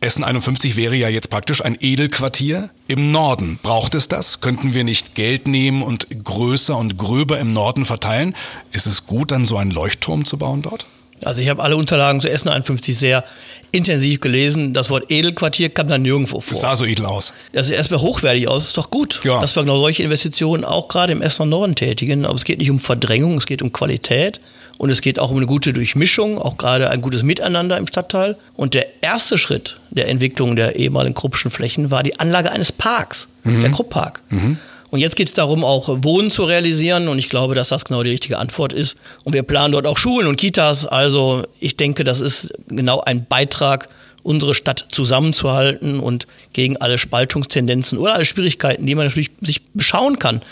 Essen 0.00 0.24
51 0.24 0.76
wäre 0.76 0.96
ja 0.96 1.08
jetzt 1.08 1.28
praktisch 1.28 1.62
ein 1.62 1.76
Edelquartier 1.78 2.70
im 2.86 3.10
Norden. 3.10 3.58
Braucht 3.62 3.94
es 3.94 4.08
das? 4.08 4.40
Könnten 4.40 4.72
wir 4.72 4.84
nicht 4.84 5.14
Geld 5.14 5.46
nehmen 5.46 5.82
und 5.82 6.06
größer 6.24 6.76
und 6.76 6.96
gröber 6.96 7.38
im 7.38 7.52
Norden 7.52 7.84
verteilen? 7.84 8.34
Ist 8.72 8.86
es 8.86 9.06
gut, 9.06 9.30
dann 9.30 9.44
so 9.44 9.58
einen 9.58 9.72
Leuchtturm 9.72 10.24
zu 10.24 10.38
bauen 10.38 10.62
dort? 10.62 10.86
Also 11.24 11.40
ich 11.40 11.48
habe 11.48 11.62
alle 11.62 11.76
Unterlagen 11.76 12.20
zu 12.20 12.30
Essen 12.30 12.48
51 12.48 12.96
sehr 12.96 13.24
intensiv 13.72 14.20
gelesen. 14.20 14.74
Das 14.74 14.90
Wort 14.90 15.10
Edelquartier 15.10 15.68
kam 15.68 15.88
da 15.88 15.98
nirgendwo 15.98 16.40
vor. 16.40 16.52
Es 16.52 16.60
sah 16.60 16.74
so 16.76 16.84
edel 16.84 17.06
aus. 17.06 17.32
Also 17.54 17.72
erstmal 17.72 18.00
hochwertig 18.00 18.48
aus, 18.48 18.66
ist 18.66 18.76
doch 18.76 18.90
gut, 18.90 19.20
ja. 19.24 19.40
dass 19.40 19.56
wir 19.56 19.62
genau 19.62 19.78
solche 19.78 20.02
Investitionen 20.02 20.64
auch 20.64 20.88
gerade 20.88 21.12
im 21.12 21.22
Essener 21.22 21.46
Norden 21.46 21.74
tätigen. 21.74 22.24
Aber 22.24 22.34
es 22.34 22.44
geht 22.44 22.58
nicht 22.58 22.70
um 22.70 22.80
Verdrängung, 22.80 23.36
es 23.36 23.46
geht 23.46 23.62
um 23.62 23.72
Qualität. 23.72 24.40
Und 24.78 24.88
es 24.88 25.02
geht 25.02 25.18
auch 25.18 25.30
um 25.30 25.36
eine 25.36 25.44
gute 25.44 25.74
Durchmischung, 25.74 26.38
auch 26.38 26.56
gerade 26.56 26.88
ein 26.88 27.02
gutes 27.02 27.22
Miteinander 27.22 27.76
im 27.76 27.86
Stadtteil. 27.86 28.36
Und 28.56 28.72
der 28.72 29.02
erste 29.02 29.36
Schritt 29.36 29.78
der 29.90 30.08
Entwicklung 30.08 30.56
der 30.56 30.76
ehemaligen 30.76 31.14
Kruppschen 31.14 31.50
Flächen 31.50 31.90
war 31.90 32.02
die 32.02 32.18
Anlage 32.18 32.50
eines 32.50 32.72
Parks, 32.72 33.28
mhm. 33.44 33.60
der 33.60 33.70
Krupppark. 33.72 34.22
Mhm. 34.30 34.56
Und 34.90 35.00
jetzt 35.00 35.16
geht 35.16 35.28
es 35.28 35.34
darum, 35.34 35.64
auch 35.64 35.88
Wohnen 36.02 36.30
zu 36.30 36.44
realisieren. 36.44 37.08
Und 37.08 37.18
ich 37.18 37.28
glaube, 37.28 37.54
dass 37.54 37.68
das 37.68 37.84
genau 37.84 38.02
die 38.02 38.10
richtige 38.10 38.38
Antwort 38.38 38.72
ist. 38.72 38.96
Und 39.24 39.34
wir 39.34 39.42
planen 39.42 39.72
dort 39.72 39.86
auch 39.86 39.98
Schulen 39.98 40.26
und 40.26 40.36
Kitas. 40.36 40.86
Also 40.86 41.44
ich 41.60 41.76
denke, 41.76 42.04
das 42.04 42.20
ist 42.20 42.52
genau 42.68 43.00
ein 43.00 43.26
Beitrag, 43.26 43.88
unsere 44.22 44.54
Stadt 44.54 44.86
zusammenzuhalten 44.90 46.00
und 46.00 46.26
gegen 46.52 46.76
alle 46.76 46.98
Spaltungstendenzen 46.98 47.98
oder 47.98 48.14
alle 48.14 48.24
Schwierigkeiten, 48.24 48.84
die 48.86 48.94
man 48.94 49.06
natürlich 49.06 49.30
sich 49.40 49.62
beschauen 49.72 50.18
kann 50.18 50.42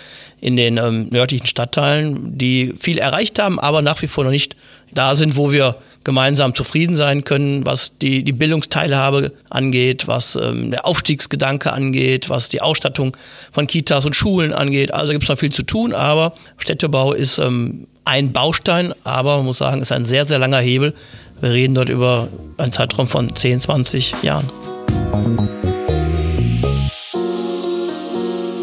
in 0.40 0.56
den 0.56 0.78
ähm, 0.78 1.08
nördlichen 1.10 1.46
Stadtteilen, 1.46 2.38
die 2.38 2.72
viel 2.78 2.98
erreicht 2.98 3.38
haben, 3.38 3.58
aber 3.58 3.82
nach 3.82 4.00
wie 4.02 4.06
vor 4.06 4.24
noch 4.24 4.30
nicht 4.30 4.56
da 4.94 5.16
sind, 5.16 5.36
wo 5.36 5.52
wir 5.52 5.76
gemeinsam 6.08 6.54
zufrieden 6.54 6.96
sein 6.96 7.22
können, 7.22 7.66
was 7.66 7.98
die, 7.98 8.24
die 8.24 8.32
Bildungsteilhabe 8.32 9.30
angeht, 9.50 10.08
was 10.08 10.36
ähm, 10.36 10.70
der 10.70 10.86
Aufstiegsgedanke 10.86 11.70
angeht, 11.70 12.30
was 12.30 12.48
die 12.48 12.62
Ausstattung 12.62 13.14
von 13.52 13.66
Kitas 13.66 14.06
und 14.06 14.16
Schulen 14.16 14.54
angeht. 14.54 14.94
Also 14.94 15.12
gibt 15.12 15.24
es 15.24 15.28
noch 15.28 15.36
viel 15.36 15.52
zu 15.52 15.64
tun, 15.64 15.92
aber 15.92 16.32
Städtebau 16.56 17.12
ist 17.12 17.36
ähm, 17.36 17.86
ein 18.06 18.32
Baustein, 18.32 18.94
aber 19.04 19.36
man 19.36 19.44
muss 19.44 19.58
sagen, 19.58 19.82
ist 19.82 19.92
ein 19.92 20.06
sehr, 20.06 20.24
sehr 20.24 20.38
langer 20.38 20.60
Hebel. 20.60 20.94
Wir 21.42 21.50
reden 21.50 21.74
dort 21.74 21.90
über 21.90 22.28
einen 22.56 22.72
Zeitraum 22.72 23.06
von 23.06 23.36
10, 23.36 23.60
20 23.60 24.22
Jahren. 24.22 24.48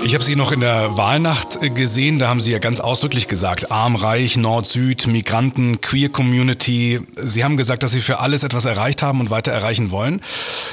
Ich 0.05 0.13
habe 0.13 0.23
Sie 0.23 0.35
noch 0.35 0.51
in 0.51 0.59
der 0.59 0.97
Wahlnacht 0.97 1.63
äh, 1.63 1.71
gesehen, 1.71 2.19
da 2.19 2.27
haben 2.27 2.39
Sie 2.39 2.51
ja 2.51 2.59
ganz 2.59 2.79
ausdrücklich 2.79 3.27
gesagt, 3.27 3.71
arm, 3.71 3.95
reich, 3.95 4.37
Nord, 4.37 4.67
Süd, 4.67 5.07
Migranten, 5.07 5.81
Queer 5.81 6.09
Community. 6.09 7.01
Sie 7.17 7.43
haben 7.43 7.57
gesagt, 7.57 7.81
dass 7.81 7.89
Sie 7.89 8.01
für 8.01 8.19
alles 8.19 8.43
etwas 8.43 8.65
erreicht 8.65 9.01
haben 9.01 9.19
und 9.19 9.31
weiter 9.31 9.51
erreichen 9.51 9.89
wollen. 9.89 10.21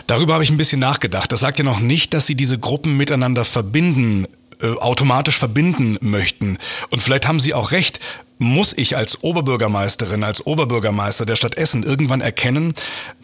Darüber 0.07 0.35
habe 0.35 0.45
ich 0.45 0.51
ein 0.51 0.59
bisschen 0.59 0.81
nachgedacht. 0.81 1.33
Das 1.33 1.41
sagt 1.41 1.57
ja 1.57 1.65
noch 1.65 1.81
nicht, 1.81 2.13
dass 2.13 2.27
Sie 2.27 2.35
diese 2.35 2.59
Gruppen 2.59 2.99
miteinander 2.99 3.47
verbinden 3.47 4.27
äh, 4.61 4.77
automatisch 4.77 5.39
verbinden 5.39 5.97
möchten. 6.03 6.59
Und 6.91 7.03
vielleicht 7.03 7.27
haben 7.27 7.41
Sie 7.41 7.55
auch 7.55 7.73
recht, 7.73 8.01
muss 8.43 8.75
ich 8.77 8.97
als 8.97 9.23
Oberbürgermeisterin, 9.23 10.25
als 10.25 10.45
Oberbürgermeister 10.47 11.25
der 11.25 11.37
Stadt 11.37 11.57
Essen 11.57 11.83
irgendwann 11.83 12.21
erkennen, 12.21 12.75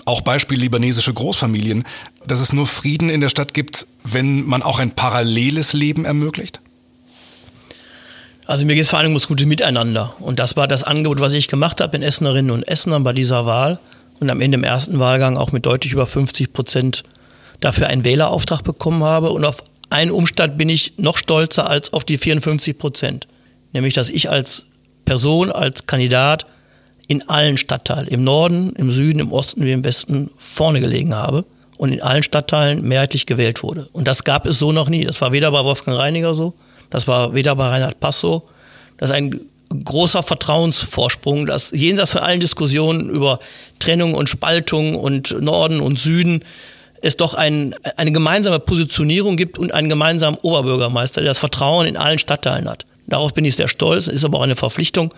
auch 0.05 0.23
Beispiel 0.23 0.59
libanesische 0.59 1.13
Großfamilien, 1.13 1.85
dass 2.27 2.41
es 2.41 2.53
nur 2.53 2.67
Frieden 2.67 3.11
in 3.11 3.21
der 3.21 3.29
Stadt 3.29 3.53
gibt, 3.53 3.87
wenn 4.05 4.47
man 4.47 4.63
auch 4.63 4.79
ein 4.79 4.93
paralleles 4.93 5.73
Leben 5.73 6.05
ermöglicht? 6.05 6.61
Also 8.47 8.65
mir 8.65 8.75
geht 8.75 8.85
es 8.85 8.91
vor 8.91 8.99
allem 8.99 9.11
ums 9.11 9.29
gute 9.29 9.45
Miteinander. 9.45 10.15
Und 10.21 10.39
das 10.39 10.57
war 10.57 10.67
das 10.67 10.83
Angebot, 10.83 11.21
was 11.21 11.35
ich 11.35 11.49
gemacht 11.49 11.83
habe 11.83 11.97
in 11.99 12.03
Essenerinnen 12.03 12.51
und 12.51 12.67
Essenern 12.67 13.05
bei 13.05 13.13
dieser 13.13 13.45
Wahl. 13.45 13.79
Und 14.21 14.31
am 14.31 14.41
Ende 14.41 14.57
im 14.57 14.65
ersten 14.65 14.99
Wahlgang 14.99 15.37
auch 15.37 15.53
mit 15.53 15.67
deutlich 15.67 15.93
über 15.93 16.07
50 16.07 16.55
Prozent 16.55 17.05
dafür 17.61 17.89
einen 17.89 18.05
Wählerauftrag 18.05 18.63
bekommen 18.63 19.05
habe. 19.05 19.31
Und 19.31 19.45
auf 19.45 19.63
einen 19.91 20.11
Umstand 20.11 20.57
bin 20.57 20.71
ich 20.71 20.95
noch 20.97 21.19
stolzer 21.19 21.69
als 21.69 21.93
auf 21.93 22.05
die 22.05 22.17
54 22.17 22.79
Prozent. 22.79 23.29
Nämlich, 23.75 23.93
dass 23.93 24.09
ich 24.09 24.31
als 24.31 24.65
Person, 25.09 25.51
als 25.51 25.87
Kandidat 25.87 26.45
in 27.07 27.27
allen 27.31 27.57
Stadtteilen, 27.57 28.07
im 28.09 28.25
Norden, 28.25 28.75
im 28.77 28.93
Süden, 28.93 29.21
im 29.21 29.33
Osten 29.33 29.65
wie 29.65 29.73
im 29.73 29.83
Westen, 29.83 30.31
vorne 30.37 30.81
gelegen 30.81 31.15
habe 31.15 31.47
und 31.79 31.93
in 31.93 32.03
allen 32.03 32.23
Stadtteilen 32.23 32.87
mehrheitlich 32.87 33.25
gewählt 33.25 33.63
wurde. 33.63 33.89
Und 33.93 34.07
das 34.07 34.25
gab 34.25 34.45
es 34.45 34.59
so 34.59 34.71
noch 34.71 34.91
nie. 34.91 35.07
Das 35.07 35.23
war 35.23 35.33
weder 35.33 35.51
bei 35.51 35.65
Wolfgang 35.65 35.97
Reiniger 35.97 36.35
so, 36.35 36.53
das 36.91 37.09
war 37.09 37.35
weder 37.35 37.57
bei 37.57 37.69
Reinhard 37.69 38.01
Pass 38.01 38.21
so. 38.21 38.49
Das 38.99 39.09
ist 39.09 39.15
ein 39.15 39.41
großer 39.71 40.23
Vertrauensvorsprung, 40.23 41.47
dass 41.47 41.71
jenseits 41.71 42.13
von 42.13 42.21
allen 42.21 42.41
Diskussionen 42.41 43.09
über 43.09 43.39
Trennung 43.79 44.15
und 44.15 44.29
Spaltung 44.29 44.95
und 44.95 45.41
Norden 45.41 45.81
und 45.81 45.99
Süden 45.99 46.45
es 47.01 47.17
doch 47.17 47.33
ein, 47.33 47.75
eine 47.97 48.13
gemeinsame 48.13 48.59
Positionierung 48.59 49.37
gibt 49.37 49.59
und 49.59 49.73
einen 49.73 49.89
gemeinsamen 49.89 50.37
Oberbürgermeister, 50.43 51.23
der 51.23 51.31
das 51.31 51.39
Vertrauen 51.39 51.87
in 51.87 51.97
allen 51.97 52.19
Stadtteilen 52.19 52.69
hat. 52.69 52.85
Darauf 53.09 53.35
bin 53.35 53.45
ich 53.45 53.57
sehr 53.57 53.69
stolz, 53.69 54.07
ist 54.07 54.25
aber 54.25 54.39
auch 54.39 54.43
eine 54.43 54.57
Verpflichtung 54.57 55.13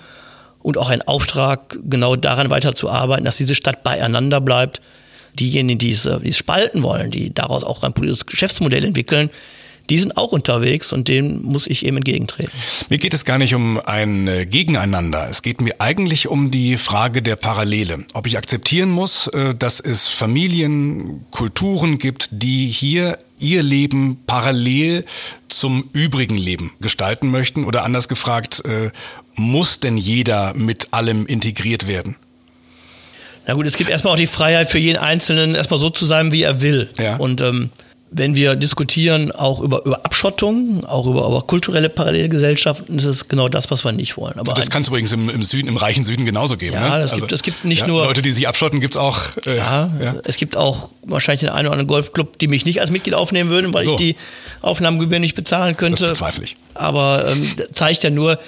und 0.63 0.79
auch 0.79 0.89
ein 0.89 1.03
Auftrag, 1.03 1.77
genau 1.89 2.17
daran 2.17 2.51
weiterzuarbeiten, 2.51 3.25
dass 3.25 3.37
diese 3.37 3.55
Stadt 3.55 3.83
beieinander 3.83 4.41
bleibt, 4.41 4.81
diejenigen, 5.35 5.79
die 5.79 5.93
es, 5.93 6.09
die 6.23 6.29
es 6.29 6.37
spalten 6.37 6.83
wollen, 6.83 7.11
die 7.11 7.33
daraus 7.33 7.65
auch 7.65 7.83
ein 7.83 7.93
politisches 7.93 8.27
Geschäftsmodell 8.27 8.85
entwickeln, 8.85 9.31
die 9.91 9.99
sind 9.99 10.17
auch 10.17 10.31
unterwegs 10.31 10.93
und 10.93 11.09
denen 11.09 11.43
muss 11.43 11.67
ich 11.67 11.85
eben 11.85 11.97
entgegentreten. 11.97 12.53
Mir 12.89 12.99
geht 12.99 13.13
es 13.13 13.25
gar 13.25 13.39
nicht 13.39 13.55
um 13.57 13.81
ein 13.85 14.29
äh, 14.29 14.47
Gegeneinander. 14.47 15.29
Es 15.29 15.43
geht 15.43 15.61
mir 15.61 15.75
eigentlich 15.81 16.29
um 16.29 16.53
die 16.53 16.77
Frage 16.77 17.23
der 17.23 17.35
Parallele. 17.35 18.05
Ob 18.15 18.29
ich 18.29 18.39
akzeptieren 18.39 18.91
muss, 18.91 19.27
äh, 19.27 19.53
dass 19.55 19.81
es 19.81 20.07
Familien, 20.07 21.27
Kulturen 21.33 21.99
gibt, 21.99 22.29
die 22.31 22.69
hier 22.69 23.19
ihr 23.41 23.63
Leben 23.63 24.19
parallel 24.27 25.05
zum 25.61 25.89
übrigen 25.93 26.37
Leben 26.37 26.73
gestalten 26.81 27.31
möchten? 27.31 27.65
Oder 27.65 27.85
anders 27.85 28.09
gefragt, 28.09 28.65
äh, 28.65 28.91
muss 29.35 29.79
denn 29.79 29.97
jeder 29.97 30.55
mit 30.55 30.89
allem 30.93 31.27
integriert 31.27 31.87
werden? 31.87 32.17
Na 33.47 33.55
gut, 33.55 33.67
es 33.67 33.77
gibt 33.77 33.91
erstmal 33.91 34.15
auch 34.15 34.19
die 34.19 34.27
Freiheit 34.27 34.71
für 34.71 34.79
jeden 34.79 34.99
Einzelnen, 34.99 35.55
erstmal 35.55 35.79
so 35.79 35.91
zu 35.91 36.07
sein, 36.07 36.33
wie 36.33 36.43
er 36.43 36.61
will. 36.61 36.91
Ja. 36.99 37.17
Und 37.17 37.41
ähm, 37.41 37.71
wenn 38.13 38.35
wir 38.35 38.57
diskutieren 38.57 39.31
auch 39.31 39.61
über, 39.61 39.85
über 39.87 40.05
Abschottung, 40.05 40.85
auch 40.85 41.07
über, 41.07 41.27
über 41.29 41.43
kulturelle 41.43 41.89
Parallelgesellschaften, 41.89 42.99
ist 42.99 43.05
es 43.05 43.29
genau 43.29 43.49
das, 43.49 43.71
was 43.71 43.85
wir 43.85 43.93
nicht 43.93 44.17
wollen. 44.17 44.39
Aber 44.39 44.53
das 44.53 44.69
kann 44.69 44.83
es 44.83 44.89
übrigens 44.89 45.13
im, 45.13 45.29
im, 45.31 45.43
Süden, 45.45 45.69
im 45.69 45.77
reichen 45.77 46.03
Süden 46.03 46.27
genauso 46.27 46.57
geben. 46.57 46.75
Ja, 46.75 46.97
ne? 46.97 47.03
das 47.03 47.13
also, 47.13 47.27
gibt, 47.27 47.33
es 47.33 47.43
gibt 47.43 47.65
nicht 47.65 47.83
ja, 47.83 47.87
nur 47.87 48.05
Leute, 48.05 48.23
die 48.23 48.33
sich 48.33 48.49
abschotten, 48.49 48.81
gibt 48.81 48.95
es 48.95 49.01
auch. 49.01 49.37
Äh, 49.47 49.57
ja, 49.57 49.91
ja, 50.01 50.17
es 50.25 50.37
gibt 50.37 50.57
auch 50.57 50.91
wahrscheinlich 51.03 51.41
den 51.41 51.51
einen 51.51 51.69
oder 51.69 51.73
anderen 51.73 51.87
Golfclub, 51.87 52.39
die 52.39 52.49
mich 52.49 52.65
nicht 52.65 52.81
als 52.81 52.91
Mitglied 52.91 53.15
aufnehmen 53.15 53.49
würden, 53.49 53.73
weil 53.73 53.85
so. 53.85 53.93
ich 53.93 53.97
die 53.97 54.17
Aufnahmegebühr 54.61 55.21
nicht 55.21 55.37
bezahlen 55.37 55.77
könnte. 55.77 56.03
Das 56.03 56.19
bezweifle 56.19 56.45
ich. 56.45 56.57
Aber 56.75 57.31
ähm, 57.31 57.49
zeigt 57.73 58.03
ja 58.03 58.11
nur, 58.11 58.39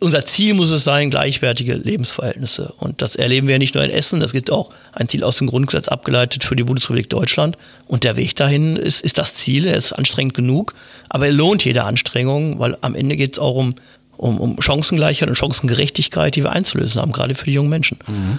unser 0.00 0.24
Ziel 0.26 0.54
muss 0.54 0.70
es 0.70 0.84
sein, 0.84 1.10
gleichwertige 1.10 1.74
Lebensverhältnisse. 1.74 2.72
Und 2.78 3.02
das 3.02 3.16
erleben 3.16 3.48
wir 3.48 3.54
ja 3.54 3.58
nicht 3.58 3.74
nur 3.74 3.84
in 3.84 3.90
Essen, 3.90 4.20
das 4.20 4.32
gibt 4.32 4.50
auch 4.50 4.70
ein 4.92 5.08
Ziel 5.08 5.24
aus 5.24 5.36
dem 5.36 5.48
Grundgesetz 5.48 5.88
abgeleitet 5.88 6.44
für 6.44 6.56
die 6.56 6.64
Bundesrepublik 6.64 7.10
Deutschland. 7.10 7.56
Und 7.86 8.04
der 8.04 8.16
Weg 8.16 8.36
dahin 8.36 8.76
ist, 8.76 9.02
ist 9.02 9.18
das 9.18 9.34
Ziel, 9.34 9.66
er 9.66 9.76
ist 9.76 9.92
anstrengend 9.92 10.34
genug, 10.34 10.74
aber 11.08 11.26
er 11.26 11.32
lohnt 11.32 11.64
jede 11.64 11.84
Anstrengung, 11.84 12.58
weil 12.58 12.76
am 12.80 12.94
Ende 12.94 13.16
geht 13.16 13.34
es 13.34 13.38
auch 13.38 13.56
um, 13.56 13.74
um, 14.16 14.40
um 14.40 14.62
Chancengleichheit 14.62 15.28
und 15.28 15.36
Chancengerechtigkeit, 15.36 16.36
die 16.36 16.44
wir 16.44 16.52
einzulösen 16.52 17.00
haben, 17.02 17.12
gerade 17.12 17.34
für 17.34 17.46
die 17.46 17.54
jungen 17.54 17.70
Menschen. 17.70 17.98
Mhm. 18.06 18.38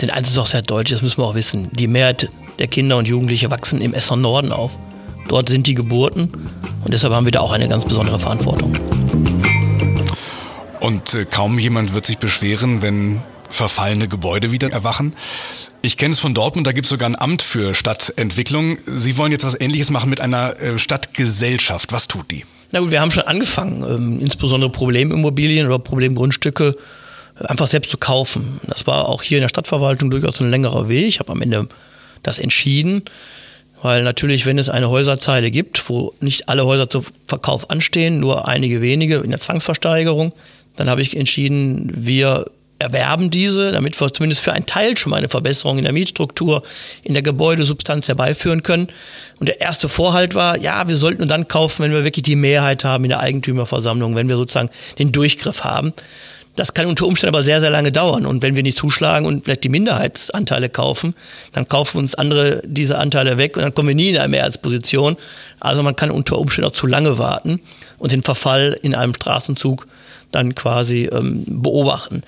Denn 0.00 0.10
eins 0.10 0.30
ist 0.30 0.38
auch 0.38 0.46
sehr 0.46 0.62
deutlich, 0.62 0.96
das 0.96 1.02
müssen 1.02 1.18
wir 1.18 1.26
auch 1.26 1.34
wissen, 1.34 1.68
die 1.72 1.86
Mehrheit 1.86 2.30
der 2.58 2.66
Kinder 2.66 2.96
und 2.96 3.06
Jugendliche 3.06 3.50
wachsen 3.50 3.80
im 3.80 3.94
Essener 3.94 4.16
Norden 4.16 4.52
auf. 4.52 4.72
Dort 5.28 5.48
sind 5.48 5.66
die 5.66 5.74
Geburten 5.74 6.30
und 6.84 6.92
deshalb 6.92 7.12
haben 7.12 7.26
wir 7.26 7.32
da 7.32 7.40
auch 7.40 7.52
eine 7.52 7.68
ganz 7.68 7.84
besondere 7.84 8.18
Verantwortung. 8.18 8.69
Und 10.80 11.14
äh, 11.14 11.24
kaum 11.26 11.58
jemand 11.58 11.94
wird 11.94 12.06
sich 12.06 12.18
beschweren, 12.18 12.82
wenn 12.82 13.22
verfallene 13.50 14.08
Gebäude 14.08 14.52
wieder 14.52 14.70
erwachen. 14.70 15.14
Ich 15.82 15.96
kenne 15.96 16.12
es 16.12 16.20
von 16.20 16.34
Dortmund, 16.34 16.66
da 16.66 16.72
gibt 16.72 16.86
es 16.86 16.90
sogar 16.90 17.08
ein 17.08 17.18
Amt 17.18 17.42
für 17.42 17.74
Stadtentwicklung. 17.74 18.78
Sie 18.86 19.16
wollen 19.16 19.32
jetzt 19.32 19.44
was 19.44 19.60
Ähnliches 19.60 19.90
machen 19.90 20.08
mit 20.08 20.20
einer 20.20 20.58
äh, 20.60 20.78
Stadtgesellschaft. 20.78 21.92
Was 21.92 22.08
tut 22.08 22.30
die? 22.30 22.44
Na 22.72 22.80
gut, 22.80 22.90
wir 22.90 23.00
haben 23.00 23.10
schon 23.10 23.24
angefangen, 23.24 23.82
ähm, 23.82 24.20
insbesondere 24.20 24.70
Problemimmobilien 24.70 25.66
oder 25.66 25.78
Problemgrundstücke 25.78 26.76
äh, 27.38 27.44
einfach 27.44 27.66
selbst 27.66 27.90
zu 27.90 27.98
kaufen. 27.98 28.60
Das 28.66 28.86
war 28.86 29.08
auch 29.08 29.22
hier 29.22 29.38
in 29.38 29.42
der 29.42 29.48
Stadtverwaltung 29.48 30.10
durchaus 30.10 30.40
ein 30.40 30.50
längerer 30.50 30.88
Weg. 30.88 31.06
Ich 31.06 31.18
habe 31.18 31.32
am 31.32 31.42
Ende 31.42 31.68
das 32.22 32.38
entschieden, 32.38 33.02
weil 33.82 34.02
natürlich, 34.02 34.46
wenn 34.46 34.58
es 34.58 34.68
eine 34.68 34.90
Häuserzeile 34.90 35.50
gibt, 35.50 35.88
wo 35.88 36.14
nicht 36.20 36.48
alle 36.48 36.64
Häuser 36.64 36.88
zu 36.88 37.04
Verkauf 37.26 37.70
anstehen, 37.70 38.20
nur 38.20 38.46
einige 38.46 38.82
wenige 38.82 39.16
in 39.16 39.30
der 39.30 39.40
Zwangsversteigerung, 39.40 40.32
dann 40.76 40.88
habe 40.88 41.02
ich 41.02 41.16
entschieden, 41.16 41.90
wir 41.94 42.46
erwerben 42.80 43.30
diese, 43.30 43.72
damit 43.72 44.00
wir 44.00 44.12
zumindest 44.12 44.40
für 44.40 44.52
einen 44.52 44.66
Teil 44.66 44.96
schon 44.96 45.10
mal 45.10 45.16
eine 45.16 45.28
Verbesserung 45.28 45.76
in 45.76 45.84
der 45.84 45.92
Mietstruktur, 45.92 46.62
in 47.02 47.12
der 47.12 47.22
Gebäudesubstanz 47.22 48.08
herbeiführen 48.08 48.62
können. 48.62 48.88
Und 49.38 49.48
der 49.48 49.60
erste 49.60 49.88
Vorhalt 49.88 50.34
war, 50.34 50.58
ja, 50.58 50.88
wir 50.88 50.96
sollten 50.96 51.28
dann 51.28 51.46
kaufen, 51.46 51.84
wenn 51.84 51.92
wir 51.92 52.04
wirklich 52.04 52.22
die 52.22 52.36
Mehrheit 52.36 52.84
haben 52.84 53.04
in 53.04 53.10
der 53.10 53.20
Eigentümerversammlung, 53.20 54.16
wenn 54.16 54.28
wir 54.28 54.36
sozusagen 54.36 54.70
den 54.98 55.12
Durchgriff 55.12 55.62
haben. 55.62 55.92
Das 56.56 56.74
kann 56.74 56.86
unter 56.86 57.06
Umständen 57.06 57.34
aber 57.34 57.44
sehr, 57.44 57.60
sehr 57.60 57.70
lange 57.70 57.92
dauern. 57.92 58.26
Und 58.26 58.42
wenn 58.42 58.56
wir 58.56 58.62
nicht 58.62 58.76
zuschlagen 58.76 59.26
und 59.26 59.44
vielleicht 59.44 59.64
die 59.64 59.68
Minderheitsanteile 59.68 60.68
kaufen, 60.68 61.14
dann 61.52 61.68
kaufen 61.68 61.98
uns 61.98 62.14
andere 62.14 62.62
diese 62.64 62.98
Anteile 62.98 63.38
weg 63.38 63.56
und 63.56 63.62
dann 63.62 63.74
kommen 63.74 63.88
wir 63.88 63.94
nie 63.94 64.10
in 64.10 64.18
eine 64.18 64.28
Mehrheitsposition. 64.28 65.16
Also 65.60 65.82
man 65.82 65.96
kann 65.96 66.10
unter 66.10 66.38
Umständen 66.38 66.70
auch 66.70 66.74
zu 66.74 66.86
lange 66.86 67.18
warten 67.18 67.60
und 67.98 68.12
den 68.12 68.22
Verfall 68.22 68.78
in 68.82 68.94
einem 68.94 69.14
Straßenzug 69.14 69.86
dann 70.32 70.54
quasi 70.54 71.08
ähm, 71.12 71.44
beobachten. 71.46 72.22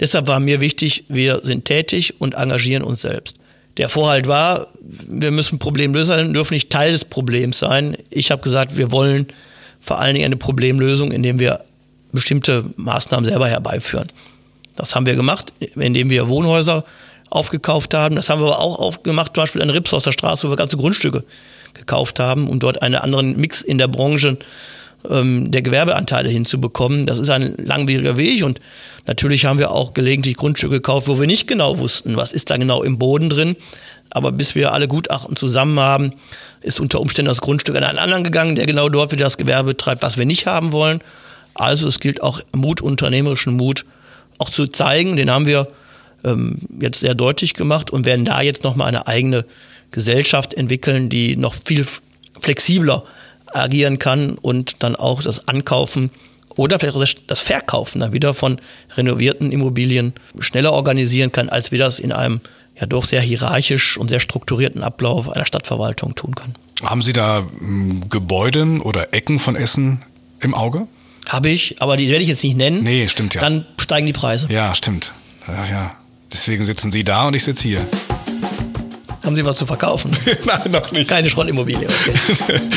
Deshalb 0.00 0.26
war 0.26 0.40
mir 0.40 0.60
wichtig, 0.60 1.04
wir 1.08 1.40
sind 1.42 1.64
tätig 1.64 2.14
und 2.20 2.34
engagieren 2.34 2.82
uns 2.82 3.02
selbst. 3.02 3.36
Der 3.78 3.88
Vorhalt 3.88 4.26
war, 4.26 4.68
wir 4.80 5.30
müssen 5.30 5.58
Problemlöser 5.58 6.16
sein, 6.16 6.34
dürfen 6.34 6.54
nicht 6.54 6.70
Teil 6.70 6.92
des 6.92 7.04
Problems 7.04 7.58
sein. 7.58 7.96
Ich 8.10 8.30
habe 8.30 8.42
gesagt, 8.42 8.76
wir 8.76 8.90
wollen 8.90 9.28
vor 9.80 9.98
allen 9.98 10.14
Dingen 10.14 10.26
eine 10.26 10.36
Problemlösung, 10.36 11.12
indem 11.12 11.38
wir 11.38 11.64
bestimmte 12.12 12.64
Maßnahmen 12.76 13.28
selber 13.28 13.48
herbeiführen. 13.48 14.08
Das 14.76 14.94
haben 14.94 15.06
wir 15.06 15.16
gemacht, 15.16 15.52
indem 15.74 16.10
wir 16.10 16.28
Wohnhäuser 16.28 16.84
aufgekauft 17.30 17.94
haben. 17.94 18.16
Das 18.16 18.30
haben 18.30 18.40
wir 18.40 18.46
aber 18.46 18.60
auch 18.60 18.78
aufgemacht, 18.78 19.34
zum 19.34 19.42
Beispiel 19.42 19.62
an 19.62 19.70
Rips 19.70 19.92
aus 19.92 20.04
der 20.04 20.12
Straße, 20.12 20.46
wo 20.46 20.52
wir 20.52 20.56
ganze 20.56 20.76
Grundstücke 20.76 21.24
gekauft 21.74 22.20
haben, 22.20 22.48
um 22.48 22.58
dort 22.58 22.82
einen 22.82 22.94
anderen 22.94 23.38
Mix 23.38 23.60
in 23.60 23.78
der 23.78 23.88
Branche 23.88 24.38
ähm, 25.08 25.50
der 25.50 25.62
Gewerbeanteile 25.62 26.28
hinzubekommen. 26.28 27.06
Das 27.06 27.18
ist 27.18 27.28
ein 27.28 27.54
langwieriger 27.58 28.16
Weg 28.16 28.44
und 28.44 28.60
natürlich 29.06 29.44
haben 29.44 29.58
wir 29.58 29.70
auch 29.70 29.94
gelegentlich 29.94 30.36
Grundstücke 30.36 30.76
gekauft, 30.76 31.08
wo 31.08 31.18
wir 31.20 31.26
nicht 31.26 31.48
genau 31.48 31.78
wussten, 31.78 32.16
was 32.16 32.32
ist 32.32 32.50
da 32.50 32.56
genau 32.56 32.82
im 32.82 32.98
Boden 32.98 33.30
drin. 33.30 33.56
Aber 34.10 34.32
bis 34.32 34.54
wir 34.54 34.72
alle 34.72 34.88
Gutachten 34.88 35.36
zusammen 35.36 35.78
haben, 35.78 36.12
ist 36.62 36.80
unter 36.80 37.00
Umständen 37.00 37.28
das 37.28 37.40
Grundstück 37.40 37.76
an 37.76 37.84
einen 37.84 37.98
anderen 37.98 38.24
gegangen, 38.24 38.56
der 38.56 38.66
genau 38.66 38.88
dort 38.88 39.12
wieder 39.12 39.24
das 39.24 39.36
Gewerbe 39.36 39.70
betreibt, 39.70 40.02
was 40.02 40.16
wir 40.16 40.24
nicht 40.24 40.46
haben 40.46 40.72
wollen. 40.72 41.00
Also 41.58 41.88
es 41.88 42.00
gilt 42.00 42.22
auch 42.22 42.40
Mut, 42.54 42.80
unternehmerischen 42.80 43.56
Mut 43.56 43.84
auch 44.38 44.50
zu 44.50 44.66
zeigen. 44.66 45.16
Den 45.16 45.30
haben 45.30 45.46
wir 45.46 45.68
ähm, 46.24 46.60
jetzt 46.80 47.00
sehr 47.00 47.14
deutlich 47.14 47.54
gemacht 47.54 47.90
und 47.90 48.06
werden 48.06 48.24
da 48.24 48.40
jetzt 48.40 48.64
nochmal 48.64 48.88
eine 48.88 49.06
eigene 49.06 49.44
Gesellschaft 49.90 50.54
entwickeln, 50.54 51.08
die 51.08 51.36
noch 51.36 51.54
viel 51.64 51.86
flexibler 52.40 53.04
agieren 53.46 53.98
kann 53.98 54.36
und 54.36 54.82
dann 54.82 54.94
auch 54.94 55.22
das 55.22 55.48
Ankaufen 55.48 56.10
oder 56.56 56.78
vielleicht 56.78 57.30
das 57.30 57.40
Verkaufen 57.40 58.00
dann 58.00 58.12
wieder 58.12 58.34
von 58.34 58.60
renovierten 58.96 59.52
Immobilien 59.52 60.12
schneller 60.38 60.72
organisieren 60.72 61.32
kann, 61.32 61.48
als 61.48 61.70
wir 61.70 61.78
das 61.78 61.98
in 62.00 62.12
einem 62.12 62.40
ja 62.78 62.86
doch 62.86 63.04
sehr 63.04 63.20
hierarchisch 63.20 63.96
und 63.96 64.08
sehr 64.08 64.20
strukturierten 64.20 64.82
Ablauf 64.82 65.28
einer 65.28 65.46
Stadtverwaltung 65.46 66.14
tun 66.14 66.34
können. 66.34 66.54
Haben 66.82 67.02
Sie 67.02 67.12
da 67.12 67.46
hm, 67.58 68.08
Gebäude 68.08 68.80
oder 68.82 69.12
Ecken 69.14 69.38
von 69.38 69.56
Essen 69.56 70.02
im 70.40 70.54
Auge? 70.54 70.86
Habe 71.28 71.50
ich, 71.50 71.76
aber 71.80 71.98
die 71.98 72.08
werde 72.08 72.22
ich 72.22 72.30
jetzt 72.30 72.42
nicht 72.42 72.56
nennen. 72.56 72.82
Nee, 72.82 73.06
stimmt 73.06 73.34
ja. 73.34 73.42
Dann 73.42 73.66
steigen 73.78 74.06
die 74.06 74.14
Preise. 74.14 74.50
Ja, 74.50 74.74
stimmt. 74.74 75.12
Ja, 75.46 75.66
ja. 75.66 75.96
Deswegen 76.32 76.64
sitzen 76.64 76.90
Sie 76.90 77.04
da 77.04 77.28
und 77.28 77.34
ich 77.34 77.44
sitze 77.44 77.68
hier. 77.68 77.86
Haben 79.22 79.36
Sie 79.36 79.44
was 79.44 79.56
zu 79.56 79.66
verkaufen? 79.66 80.10
Nein, 80.46 80.70
noch 80.70 80.90
nicht. 80.90 81.08
Keine 81.08 81.28
Schrottimmobilie. 81.28 81.86
Okay. 81.86 82.60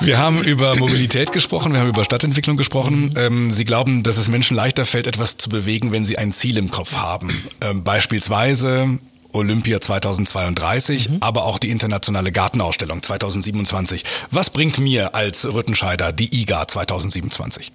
Wir 0.00 0.18
haben 0.18 0.44
über 0.44 0.76
Mobilität 0.76 1.32
gesprochen, 1.32 1.72
wir 1.72 1.80
haben 1.80 1.88
über 1.88 2.04
Stadtentwicklung 2.04 2.56
gesprochen. 2.56 3.12
Ähm, 3.16 3.50
sie 3.50 3.64
glauben, 3.64 4.04
dass 4.04 4.18
es 4.18 4.28
Menschen 4.28 4.56
leichter 4.56 4.86
fällt, 4.86 5.08
etwas 5.08 5.36
zu 5.36 5.48
bewegen, 5.48 5.90
wenn 5.90 6.04
sie 6.04 6.16
ein 6.16 6.30
Ziel 6.30 6.58
im 6.58 6.70
Kopf 6.70 6.94
haben. 6.94 7.28
Ähm, 7.60 7.82
beispielsweise 7.82 9.00
Olympia 9.36 9.80
2032, 9.80 11.08
mhm. 11.08 11.16
aber 11.20 11.44
auch 11.44 11.58
die 11.58 11.70
internationale 11.70 12.32
Gartenausstellung 12.32 13.02
2027. 13.02 14.04
Was 14.30 14.50
bringt 14.50 14.78
mir 14.78 15.14
als 15.14 15.46
Rüttenscheider 15.52 16.12
die 16.12 16.42
IGA 16.42 16.66
2027? 16.66 17.72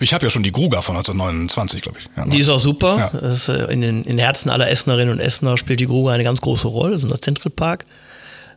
Ich 0.00 0.12
habe 0.12 0.24
ja 0.24 0.30
schon 0.30 0.42
die 0.42 0.50
Gruga 0.50 0.82
von 0.82 0.96
1929, 0.96 1.82
glaube 1.82 1.98
ich. 2.00 2.08
Ja, 2.16 2.26
die 2.26 2.40
ist 2.40 2.48
auch 2.48 2.58
super. 2.58 3.10
Ja. 3.12 3.18
Ist, 3.30 3.48
äh, 3.48 3.66
in, 3.66 3.80
den, 3.80 4.04
in 4.04 4.18
Herzen 4.18 4.50
aller 4.50 4.68
Essenerinnen 4.68 5.12
und 5.14 5.20
Essener 5.20 5.56
spielt 5.56 5.80
die 5.80 5.86
Gruga 5.86 6.12
eine 6.12 6.24
ganz 6.24 6.40
große 6.40 6.66
Rolle. 6.66 6.94
Das 6.94 7.04
ist 7.04 7.12
ein 7.12 7.22
Central 7.22 7.50
Park. 7.50 7.84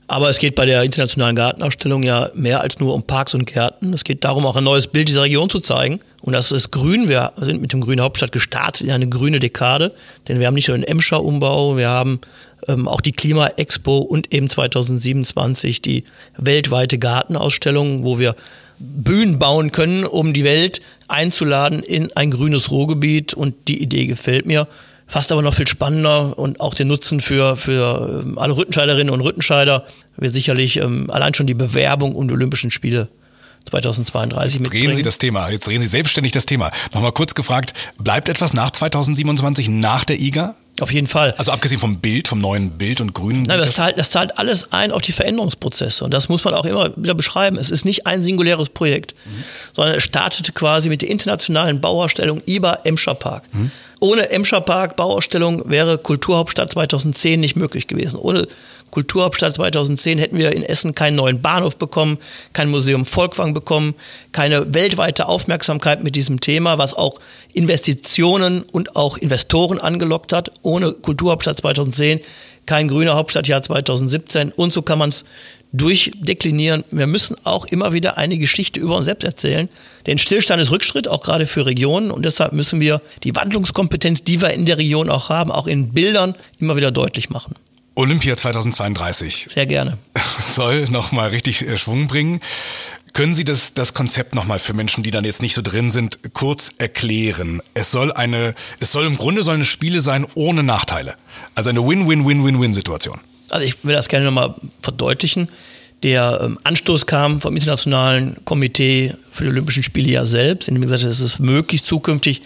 Aber 0.07 0.29
es 0.29 0.37
geht 0.37 0.53
bei 0.53 0.65
der 0.65 0.83
internationalen 0.83 1.35
Gartenausstellung 1.35 2.03
ja 2.03 2.29
mehr 2.35 2.61
als 2.61 2.79
nur 2.79 2.93
um 2.93 3.03
Parks 3.03 3.33
und 3.33 3.45
Gärten. 3.45 3.91
Es 3.91 4.03
geht 4.03 4.23
darum, 4.23 4.45
auch 4.45 4.55
ein 4.55 4.63
neues 4.63 4.87
Bild 4.87 5.07
dieser 5.07 5.23
Region 5.23 5.49
zu 5.49 5.59
zeigen. 5.61 5.99
Und 6.21 6.33
das 6.33 6.51
ist 6.51 6.71
grün. 6.71 7.09
Wir 7.09 7.31
sind 7.37 7.59
mit 7.59 7.73
dem 7.73 7.81
Grünen 7.81 8.01
Hauptstadt 8.01 8.31
gestartet 8.31 8.81
in 8.81 8.91
eine 8.91 9.09
grüne 9.09 9.39
Dekade. 9.39 9.93
Denn 10.27 10.39
wir 10.39 10.45
haben 10.45 10.53
nicht 10.53 10.67
nur 10.67 10.77
den 10.77 10.83
Emscher-Umbau, 10.83 11.75
wir 11.77 11.89
haben 11.89 12.21
ähm, 12.67 12.87
auch 12.87 13.01
die 13.01 13.13
Klima-Expo 13.13 13.97
und 13.97 14.31
eben 14.31 14.47
2027 14.47 15.81
die 15.81 16.03
weltweite 16.37 16.99
Gartenausstellung, 16.99 18.03
wo 18.03 18.19
wir 18.19 18.35
Bühnen 18.77 19.39
bauen 19.39 19.71
können, 19.71 20.03
um 20.03 20.33
die 20.33 20.43
Welt 20.43 20.81
einzuladen 21.07 21.81
in 21.81 22.15
ein 22.15 22.29
grünes 22.29 22.69
Ruhrgebiet. 22.69 23.33
Und 23.33 23.55
die 23.67 23.81
Idee 23.81 24.05
gefällt 24.05 24.45
mir. 24.45 24.67
Fast 25.07 25.31
aber 25.31 25.41
noch 25.41 25.53
viel 25.53 25.67
spannender 25.67 26.37
und 26.37 26.59
auch 26.59 26.73
den 26.73 26.87
Nutzen 26.87 27.21
für, 27.21 27.57
für 27.57 28.23
ähm, 28.25 28.37
alle 28.39 28.57
Rüttenscheiderinnen 28.57 29.13
und 29.13 29.21
Rüttenscheider 29.21 29.85
wird 30.17 30.33
sicherlich 30.33 30.77
ähm, 30.77 31.09
allein 31.11 31.33
schon 31.33 31.47
die 31.47 31.53
Bewerbung 31.53 32.15
um 32.15 32.27
die 32.27 32.33
Olympischen 32.33 32.71
Spiele 32.71 33.07
2032 33.69 34.59
Jetzt 34.59 34.71
drehen 34.71 34.93
Sie 34.93 35.03
das 35.03 35.17
Thema, 35.17 35.49
jetzt 35.49 35.67
drehen 35.67 35.81
Sie 35.81 35.87
selbstständig 35.87 36.31
das 36.31 36.45
Thema. 36.45 36.71
Nochmal 36.93 37.11
kurz 37.11 37.35
gefragt, 37.35 37.73
bleibt 37.97 38.29
etwas 38.29 38.53
nach 38.53 38.71
2027 38.71 39.69
nach 39.69 40.05
der 40.05 40.19
IGA? 40.19 40.55
Auf 40.81 40.91
jeden 40.91 41.07
Fall. 41.07 41.33
Also 41.37 41.53
abgesehen 41.53 41.79
vom 41.79 41.99
Bild, 41.99 42.27
vom 42.27 42.39
neuen 42.39 42.71
Bild 42.71 42.99
und 42.99 43.13
Grün. 43.13 43.43
Nein, 43.43 43.59
das 43.59 43.73
zahlt, 43.73 43.97
das 43.97 44.09
zahlt 44.09 44.37
alles 44.37 44.73
ein 44.73 44.91
auf 44.91 45.01
die 45.01 45.13
Veränderungsprozesse. 45.13 46.03
Und 46.03 46.13
das 46.13 46.27
muss 46.27 46.43
man 46.43 46.53
auch 46.53 46.65
immer 46.65 46.91
wieder 46.97 47.15
beschreiben. 47.15 47.57
Es 47.57 47.71
ist 47.71 47.85
nicht 47.85 48.05
ein 48.05 48.23
singuläres 48.23 48.69
Projekt, 48.69 49.15
mhm. 49.25 49.43
sondern 49.73 49.95
es 49.95 50.03
startete 50.03 50.51
quasi 50.51 50.89
mit 50.89 51.01
der 51.01 51.09
internationalen 51.09 51.79
Bauausstellung 51.79 52.41
IBA 52.45 52.79
Emscher 52.83 53.15
Park. 53.15 53.43
Mhm. 53.53 53.71
Ohne 53.99 54.29
Emscher 54.29 54.61
Park 54.61 54.95
Bauausstellung 54.95 55.69
wäre 55.69 55.97
Kulturhauptstadt 55.97 56.71
2010 56.71 57.39
nicht 57.39 57.55
möglich 57.55 57.87
gewesen. 57.87 58.17
Ohne 58.19 58.47
Kulturhauptstadt 58.91 59.55
2010 59.55 60.19
hätten 60.19 60.37
wir 60.37 60.53
in 60.53 60.63
Essen 60.63 60.95
keinen 60.95 61.15
neuen 61.15 61.41
Bahnhof 61.41 61.75
bekommen, 61.75 62.17
kein 62.53 62.69
Museum 62.69 63.05
Volkwang 63.05 63.53
bekommen, 63.53 63.93
keine 64.31 64.73
weltweite 64.73 65.27
Aufmerksamkeit 65.27 66.03
mit 66.03 66.15
diesem 66.15 66.39
Thema, 66.39 66.77
was 66.77 66.93
auch 66.93 67.19
Investitionen 67.53 68.61
und 68.61 68.95
auch 68.95 69.17
Investoren 69.17 69.79
angelockt 69.79 70.31
hat. 70.31 70.51
Ohne 70.61 70.93
Kulturhauptstadt 70.93 71.57
2010 71.57 72.21
kein 72.65 72.87
grüner 72.87 73.15
Hauptstadtjahr 73.15 73.61
2017 73.61 74.51
und 74.51 74.73
so 74.73 74.81
kann 74.81 74.97
man 74.97 75.09
es 75.09 75.25
durchdeklinieren. 75.77 76.83
Wir 76.91 77.07
müssen 77.07 77.35
auch 77.43 77.65
immer 77.65 77.93
wieder 77.93 78.17
eine 78.17 78.37
Geschichte 78.37 78.79
über 78.79 78.97
uns 78.97 79.05
selbst 79.05 79.23
erzählen. 79.23 79.69
Denn 80.05 80.17
Stillstand 80.17 80.61
ist 80.61 80.71
Rückschritt, 80.71 81.07
auch 81.07 81.21
gerade 81.21 81.47
für 81.47 81.65
Regionen. 81.65 82.11
Und 82.11 82.23
deshalb 82.23 82.53
müssen 82.53 82.79
wir 82.79 83.01
die 83.23 83.35
Wandlungskompetenz, 83.35 84.23
die 84.23 84.41
wir 84.41 84.51
in 84.51 84.65
der 84.65 84.77
Region 84.77 85.09
auch 85.09 85.29
haben, 85.29 85.51
auch 85.51 85.67
in 85.67 85.93
Bildern 85.93 86.35
immer 86.59 86.75
wieder 86.75 86.91
deutlich 86.91 87.29
machen. 87.29 87.55
Olympia 87.95 88.35
2032. 88.35 89.47
Sehr 89.53 89.65
gerne. 89.65 89.97
Soll 90.39 90.85
nochmal 90.85 91.29
richtig 91.29 91.61
äh, 91.61 91.77
Schwung 91.77 92.07
bringen. 92.07 92.41
Können 93.13 93.33
Sie 93.33 93.45
das, 93.45 93.73
das 93.73 93.93
Konzept 93.93 94.35
nochmal 94.35 94.59
für 94.59 94.73
Menschen, 94.73 95.01
die 95.01 95.11
dann 95.11 95.23
jetzt 95.23 95.41
nicht 95.41 95.53
so 95.53 95.61
drin 95.61 95.89
sind, 95.89 96.33
kurz 96.33 96.71
erklären? 96.77 97.61
Es 97.73 97.89
soll 97.89 98.11
eine, 98.11 98.53
es 98.81 98.91
soll 98.91 99.05
im 99.05 99.15
Grunde 99.15 99.41
soll 99.41 99.55
eine 99.55 99.63
Spiele 99.63 100.01
sein 100.01 100.27
ohne 100.35 100.63
Nachteile. 100.63 101.15
Also 101.55 101.69
eine 101.69 101.87
Win-Win-Win-Win-Win-Situation. 101.87 103.21
Also 103.49 103.65
ich 103.65 103.83
will 103.83 103.95
das 103.95 104.07
gerne 104.07 104.25
nochmal 104.25 104.55
verdeutlichen. 104.81 105.49
Der 106.03 106.41
ähm, 106.43 106.59
Anstoß 106.63 107.05
kam 107.05 107.41
vom 107.41 107.55
Internationalen 107.55 108.37
Komitee 108.45 109.13
für 109.31 109.45
die 109.45 109.49
Olympischen 109.49 109.83
Spiele 109.83 110.11
ja 110.11 110.25
selbst, 110.25 110.67
in 110.67 110.75
dem 110.75 110.81
gesagt 110.81 111.03
hat, 111.03 111.09
es 111.09 111.21
ist 111.21 111.39
möglich 111.39 111.83
zukünftig, 111.83 112.41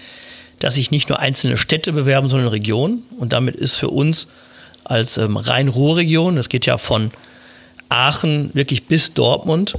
dass 0.60 0.76
sich 0.76 0.92
nicht 0.92 1.10
nur 1.10 1.20
einzelne 1.20 1.58
Städte 1.58 1.94
bewerben, 1.94 2.30
sondern 2.30 2.50
Regionen. 2.50 3.04
Und 3.18 3.34
damit 3.34 3.56
ist 3.56 3.76
für 3.76 3.90
uns 3.90 4.28
als 4.84 5.18
ähm, 5.18 5.38
Rhein-Ruhr-Region. 5.38 6.36
Das 6.36 6.50
geht 6.50 6.66
ja 6.66 6.78
von 6.78 7.12
Aachen 7.90 8.52
wirklich 8.54 8.86
bis 8.86 9.14
Dortmund 9.14 9.76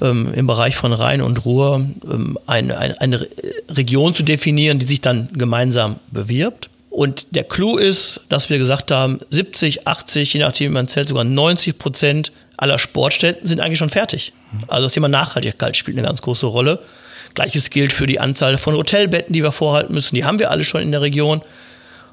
ähm, 0.00 0.32
im 0.34 0.46
Bereich 0.46 0.76
von 0.76 0.92
Rhein 0.92 1.22
und 1.22 1.44
Ruhr 1.44 1.84
ähm, 2.04 2.38
eine, 2.46 2.78
eine, 2.78 3.00
eine 3.00 3.28
Region 3.68 4.14
zu 4.14 4.22
definieren, 4.22 4.78
die 4.78 4.86
sich 4.86 5.00
dann 5.00 5.28
gemeinsam 5.32 5.96
bewirbt. 6.10 6.70
Und 6.90 7.26
der 7.30 7.44
Clou 7.44 7.76
ist, 7.76 8.22
dass 8.28 8.50
wir 8.50 8.58
gesagt 8.58 8.90
haben, 8.90 9.20
70, 9.30 9.86
80, 9.86 10.34
je 10.34 10.40
nachdem, 10.40 10.70
wie 10.70 10.74
man 10.74 10.88
zählt, 10.88 11.08
sogar 11.08 11.24
90 11.24 11.78
Prozent 11.78 12.32
aller 12.56 12.78
Sportstätten 12.78 13.46
sind 13.46 13.60
eigentlich 13.60 13.78
schon 13.78 13.90
fertig. 13.90 14.32
Also 14.66 14.86
das 14.86 14.94
Thema 14.94 15.08
Nachhaltigkeit 15.08 15.76
spielt 15.76 15.96
eine 15.98 16.06
ganz 16.06 16.22
große 16.22 16.46
Rolle. 16.46 16.80
Gleiches 17.34 17.70
gilt 17.70 17.92
für 17.92 18.06
die 18.06 18.20
Anzahl 18.20 18.58
von 18.58 18.74
Hotelbetten, 18.74 19.32
die 19.32 19.42
wir 19.42 19.52
vorhalten 19.52 19.94
müssen. 19.94 20.14
Die 20.14 20.24
haben 20.24 20.38
wir 20.38 20.50
alle 20.50 20.64
schon 20.64 20.82
in 20.82 20.90
der 20.90 21.02
Region. 21.02 21.42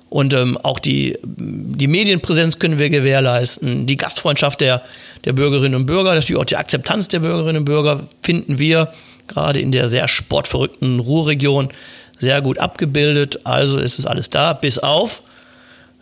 Und 0.10 0.34
ähm, 0.34 0.58
auch 0.58 0.80
die, 0.80 1.18
die 1.24 1.88
Medienpräsenz 1.88 2.60
können 2.60 2.78
wir 2.78 2.90
gewährleisten. 2.90 3.88
Die 3.88 3.98
Gastfreundschaft 3.98 4.62
der, 4.62 4.84
der 5.24 5.34
Bürgerinnen 5.34 5.76
und 5.76 5.86
Bürger, 5.88 6.14
natürlich 6.14 6.40
auch 6.40 6.46
die 6.46 6.58
Akzeptanz 6.58 7.08
der 7.08 7.20
Bürgerinnen 7.20 7.58
und 7.58 7.66
Bürger 7.66 8.02
finden 8.22 8.60
wir 8.60 8.94
gerade 9.28 9.60
in 9.60 9.72
der 9.72 9.90
sehr 9.90 10.08
sportverrückten 10.08 11.00
Ruhrregion 11.00 11.70
sehr 12.20 12.42
gut 12.42 12.60
abgebildet. 12.60 13.40
Also 13.44 13.78
ist 13.78 14.00
es 14.00 14.06
alles 14.06 14.30
da, 14.30 14.54
bis 14.54 14.78
auf, 14.78 15.22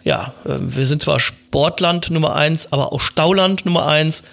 ja, 0.03 0.33
ähm, 0.45 0.75
wir 0.75 0.85
sind 0.85 1.01
zwar 1.01 1.19
Sportland 1.19 2.09
Nummer 2.09 2.35
eins, 2.35 2.71
aber 2.71 2.93
auch 2.93 2.99
Stauland 2.99 3.65
Nummer 3.65 3.87
eins. 3.87 4.23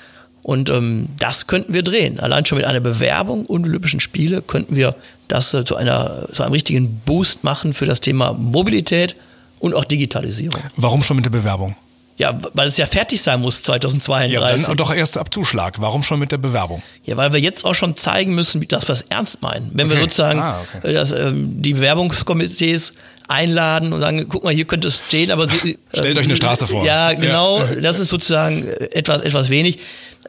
Und 0.42 0.70
ähm, 0.70 1.08
das 1.18 1.46
könnten 1.46 1.74
wir 1.74 1.82
drehen. 1.82 2.18
Allein 2.18 2.46
schon 2.46 2.56
mit 2.58 2.66
einer 2.66 2.80
Bewerbung 2.80 3.44
und 3.44 3.64
Olympischen 3.64 4.00
Spiele 4.00 4.40
könnten 4.40 4.74
wir 4.74 4.94
das 5.28 5.52
äh, 5.52 5.64
zu, 5.64 5.76
einer, 5.76 6.28
zu 6.32 6.42
einem 6.42 6.52
richtigen 6.52 7.00
Boost 7.04 7.44
machen 7.44 7.74
für 7.74 7.86
das 7.86 8.00
Thema 8.00 8.32
Mobilität 8.32 9.16
und 9.58 9.74
auch 9.74 9.84
Digitalisierung. 9.84 10.60
Warum 10.76 11.02
schon 11.02 11.16
mit 11.16 11.26
der 11.26 11.30
Bewerbung? 11.30 11.76
Ja, 12.20 12.36
weil 12.52 12.68
es 12.68 12.76
ja 12.76 12.84
fertig 12.84 13.22
sein 13.22 13.40
muss 13.40 13.62
2032. 13.62 14.34
Ja, 14.34 14.54
dann 14.54 14.76
doch 14.76 14.94
erst 14.94 15.16
ab 15.16 15.32
Zuschlag. 15.32 15.80
Warum 15.80 16.02
schon 16.02 16.18
mit 16.18 16.32
der 16.32 16.36
Bewerbung? 16.36 16.82
Ja, 17.02 17.16
weil 17.16 17.32
wir 17.32 17.40
jetzt 17.40 17.64
auch 17.64 17.74
schon 17.74 17.96
zeigen 17.96 18.34
müssen, 18.34 18.60
dass 18.68 18.88
wir 18.88 18.92
es 18.92 19.06
ernst 19.08 19.40
meinen. 19.40 19.70
Wenn 19.72 19.86
okay. 19.86 19.96
wir 19.96 20.02
sozusagen 20.02 20.38
ah, 20.38 20.60
okay. 20.76 20.92
das, 20.92 21.12
ähm, 21.12 21.62
die 21.62 21.72
Bewerbungskomitees 21.72 22.92
einladen 23.26 23.94
und 23.94 24.02
sagen, 24.02 24.26
guck 24.28 24.44
mal, 24.44 24.52
hier 24.52 24.66
könnte 24.66 24.88
es 24.88 24.98
stehen, 24.98 25.30
aber 25.30 25.48
Sie, 25.48 25.78
stellt 25.94 26.18
äh, 26.18 26.20
euch 26.20 26.26
eine 26.26 26.36
Straße 26.36 26.66
vor. 26.66 26.84
Ja, 26.84 27.14
genau. 27.14 27.60
Ja. 27.60 27.76
Das 27.76 27.98
ist 27.98 28.10
sozusagen 28.10 28.68
etwas, 28.68 29.22
etwas 29.22 29.48
wenig. 29.48 29.78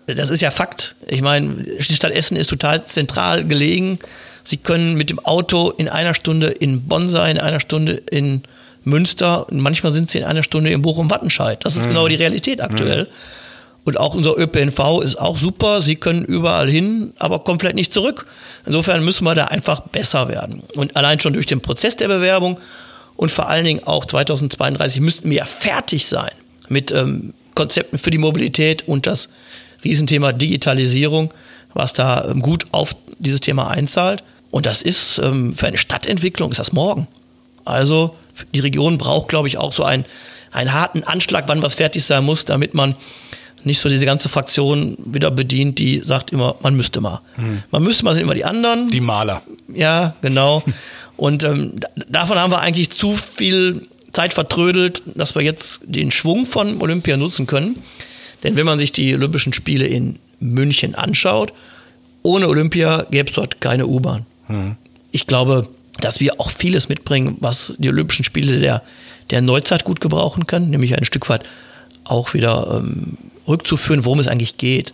Das 0.08 0.30
ist 0.30 0.40
ja 0.40 0.50
Fakt. 0.50 0.96
Ich 1.10 1.22
meine, 1.22 1.56
die 1.56 1.94
Stadt 1.94 2.14
Essen 2.14 2.38
ist 2.38 2.50
total 2.50 2.86
zentral 2.86 3.44
gelegen. 3.44 4.00
Sie 4.46 4.56
können 4.56 4.96
mit 4.96 5.10
dem 5.10 5.20
Auto 5.20 5.72
in 5.72 5.90
einer 5.90 6.14
Stunde 6.14 6.48
in 6.48 6.88
Bonn 6.88 7.10
sein, 7.10 7.36
in 7.36 7.42
einer 7.42 7.60
Stunde 7.60 8.02
in 8.10 8.44
Münster 8.84 9.48
und 9.50 9.60
manchmal 9.60 9.92
sind 9.92 10.10
sie 10.10 10.20
in 10.20 10.24
einer 10.24 10.44
Stunde 10.44 10.72
in 10.72 10.82
Bochum-Wattenscheid. 10.82 11.64
Das 11.64 11.76
ist 11.76 11.86
mhm. 11.86 11.90
genau 11.90 12.08
die 12.08 12.16
Realität 12.16 12.62
aktuell. 12.62 13.04
Mhm. 13.04 13.10
Und 13.84 14.00
auch 14.00 14.14
unser 14.14 14.38
ÖPNV 14.38 15.02
ist 15.04 15.20
auch 15.20 15.38
super. 15.38 15.82
Sie 15.82 15.96
können 15.96 16.24
überall 16.24 16.70
hin, 16.70 17.14
aber 17.18 17.40
komplett 17.40 17.76
nicht 17.76 17.92
zurück. 17.94 18.28
Insofern 18.66 19.04
müssen 19.04 19.24
wir 19.24 19.34
da 19.34 19.46
einfach 19.46 19.82
besser 19.82 20.30
werden. 20.30 20.62
Und 20.76 20.96
allein 20.96 21.20
schon 21.20 21.34
durch 21.34 21.48
den 21.48 21.62
Prozess 21.62 21.96
der 21.96 22.08
Bewerbung 22.08 22.60
und 23.16 23.32
vor 23.32 23.50
allen 23.50 23.66
Dingen 23.66 23.82
auch 23.86 24.06
2032 24.06 25.02
müssten 25.02 25.30
wir 25.30 25.38
ja 25.38 25.46
fertig 25.46 26.06
sein 26.06 26.32
mit 26.70 26.92
ähm, 26.92 27.34
Konzepten 27.56 27.98
für 27.98 28.12
die 28.12 28.18
Mobilität 28.18 28.88
und 28.88 29.08
das 29.08 29.30
Riesenthema 29.84 30.32
Digitalisierung, 30.32 31.34
was 31.74 31.94
da 31.94 32.30
ähm, 32.30 32.42
gut 32.42 32.66
auf 32.72 32.96
dieses 33.20 33.42
Thema 33.42 33.70
einzahlt. 33.70 34.24
Und 34.52 34.66
das 34.66 34.82
ist 34.82 35.20
ähm, 35.24 35.56
für 35.56 35.68
eine 35.68 35.78
Stadtentwicklung 35.78 36.52
ist 36.52 36.60
das 36.60 36.72
morgen. 36.72 37.08
Also 37.66 38.16
die 38.54 38.60
Region 38.60 38.98
braucht, 38.98 39.30
glaube 39.30 39.48
ich, 39.48 39.58
auch 39.58 39.74
so 39.74 39.84
einen, 39.84 40.06
einen 40.52 40.74
harten 40.74 41.04
Anschlag, 41.04 41.46
wann 41.48 41.62
was 41.62 41.76
fertig 41.76 42.04
sein 42.04 42.26
muss, 42.26 42.46
damit 42.46 42.74
man 42.74 42.96
nicht 43.64 43.80
so 43.80 43.90
diese 43.90 44.06
ganze 44.06 44.30
Fraktion 44.30 44.98
wieder 45.06 45.32
bedient, 45.32 45.80
die 45.80 46.00
sagt 46.00 46.32
immer, 46.32 46.56
man 46.62 46.76
müsste 46.76 47.02
mal. 47.02 47.22
Hm. 47.36 47.64
Man 47.70 47.84
müsste 47.84 48.06
mal 48.06 48.14
sind 48.14 48.24
immer 48.24 48.34
die 48.34 48.46
anderen. 48.46 48.90
Die 48.90 49.02
Maler. 49.02 49.42
Ja, 49.74 50.16
genau. 50.22 50.64
Und 51.18 51.44
ähm, 51.44 51.80
davon 52.10 52.40
haben 52.40 52.52
wir 52.52 52.60
eigentlich 52.62 52.90
zu 52.90 53.16
viel 53.36 53.88
Zeit 54.12 54.34
vertrödelt, 54.34 55.04
dass 55.06 55.36
wir 55.36 55.44
jetzt 55.44 55.82
den 55.84 56.12
Schwung 56.12 56.46
von 56.46 56.82
Olympia 56.82 57.18
nutzen 57.18 57.46
können. 57.46 57.78
Denn 58.44 58.56
wenn 58.56 58.66
man 58.66 58.80
sich 58.80 58.92
die 58.92 59.14
Olympischen 59.14 59.54
Spiele 59.54 59.86
in 59.86 60.18
München 60.40 60.96
anschaut, 60.96 61.54
ohne 62.24 62.48
Olympia 62.48 63.06
gäbe 63.12 63.30
es 63.30 63.36
dort 63.36 63.62
keine 63.62 63.86
U-Bahn. 63.86 64.26
Hm. 64.48 64.76
Ich 65.12 65.28
glaube, 65.28 65.70
dass 66.02 66.20
wir 66.20 66.40
auch 66.40 66.50
vieles 66.50 66.90
mitbringen, 66.90 67.38
was 67.40 67.74
die 67.78 67.90
Olympischen 67.90 68.26
Spiele 68.26 68.60
der, 68.60 68.84
der 69.30 69.42
Neuzeit 69.42 69.84
gut 69.84 70.02
gebrauchen 70.02 70.48
können, 70.48 70.70
nämlich 70.70 70.98
ein 70.98 71.06
Stück 71.06 71.30
weit 71.30 71.44
auch 72.04 72.34
wieder 72.34 72.82
ähm, 72.82 73.18
rückzuführen, 73.48 74.06
worum 74.06 74.20
es 74.20 74.28
eigentlich 74.28 74.58
geht. 74.58 74.94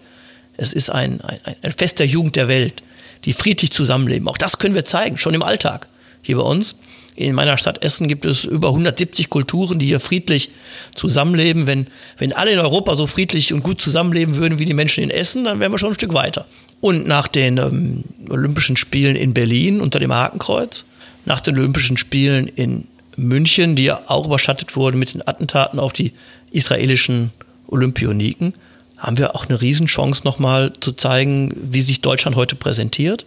Es 0.58 0.74
ist 0.74 0.90
ein, 0.90 1.22
ein, 1.22 1.40
ein 1.62 1.72
Fest 1.72 2.00
der 2.00 2.08
Jugend 2.08 2.36
der 2.36 2.48
Welt, 2.48 2.84
die 3.26 3.34
friedlich 3.34 3.72
zusammenleben. 3.72 4.28
Auch 4.28 4.38
das 4.38 4.60
können 4.60 4.76
wir 4.76 4.86
zeigen, 4.86 5.18
schon 5.18 5.34
im 5.34 5.44
Alltag 5.44 5.88
hier 6.22 6.38
bei 6.38 6.44
uns. 6.44 6.76
In 7.16 7.34
meiner 7.34 7.58
Stadt 7.58 7.82
Essen 7.84 8.08
gibt 8.08 8.26
es 8.26 8.44
über 8.44 8.68
170 8.68 9.32
Kulturen, 9.32 9.80
die 9.80 9.88
hier 9.88 10.00
friedlich 10.00 10.52
zusammenleben. 10.94 11.66
Wenn, 11.66 11.88
wenn 12.20 12.32
alle 12.32 12.52
in 12.52 12.60
Europa 12.60 12.94
so 12.94 13.08
friedlich 13.08 13.54
und 13.54 13.64
gut 13.64 13.82
zusammenleben 13.82 14.36
würden 14.36 14.60
wie 14.60 14.66
die 14.66 14.76
Menschen 14.76 15.04
in 15.04 15.10
Essen, 15.10 15.46
dann 15.46 15.60
wären 15.60 15.72
wir 15.72 15.80
schon 15.80 15.90
ein 15.90 15.96
Stück 15.96 16.14
weiter. 16.14 16.46
Und 16.80 17.08
nach 17.08 17.28
den 17.28 17.58
ähm, 17.58 18.04
Olympischen 18.30 18.78
Spielen 18.78 19.16
in 19.16 19.34
Berlin 19.34 19.82
unter 19.82 20.00
dem 20.00 20.14
Hakenkreuz, 20.14 20.86
nach 21.28 21.42
den 21.42 21.58
Olympischen 21.58 21.98
Spielen 21.98 22.48
in 22.48 22.88
München, 23.18 23.76
die 23.76 23.84
ja 23.86 24.02
auch 24.08 24.26
überschattet 24.26 24.76
wurden 24.76 24.98
mit 24.98 25.14
den 25.14 25.28
Attentaten 25.28 25.80
auf 25.80 25.92
die 25.92 26.14
israelischen 26.52 27.32
Olympioniken, 27.68 28.54
haben 28.98 29.18
wir 29.18 29.36
auch 29.36 29.46
eine 29.48 29.62
Riesenchance 29.62 30.24
nochmal 30.24 30.72
zu 30.80 30.94
zeigen, 30.94 31.52
wie 31.56 31.82
sich 31.82 32.02
Deutschland 32.02 32.36
heute 32.36 32.56
präsentiert. 32.56 33.26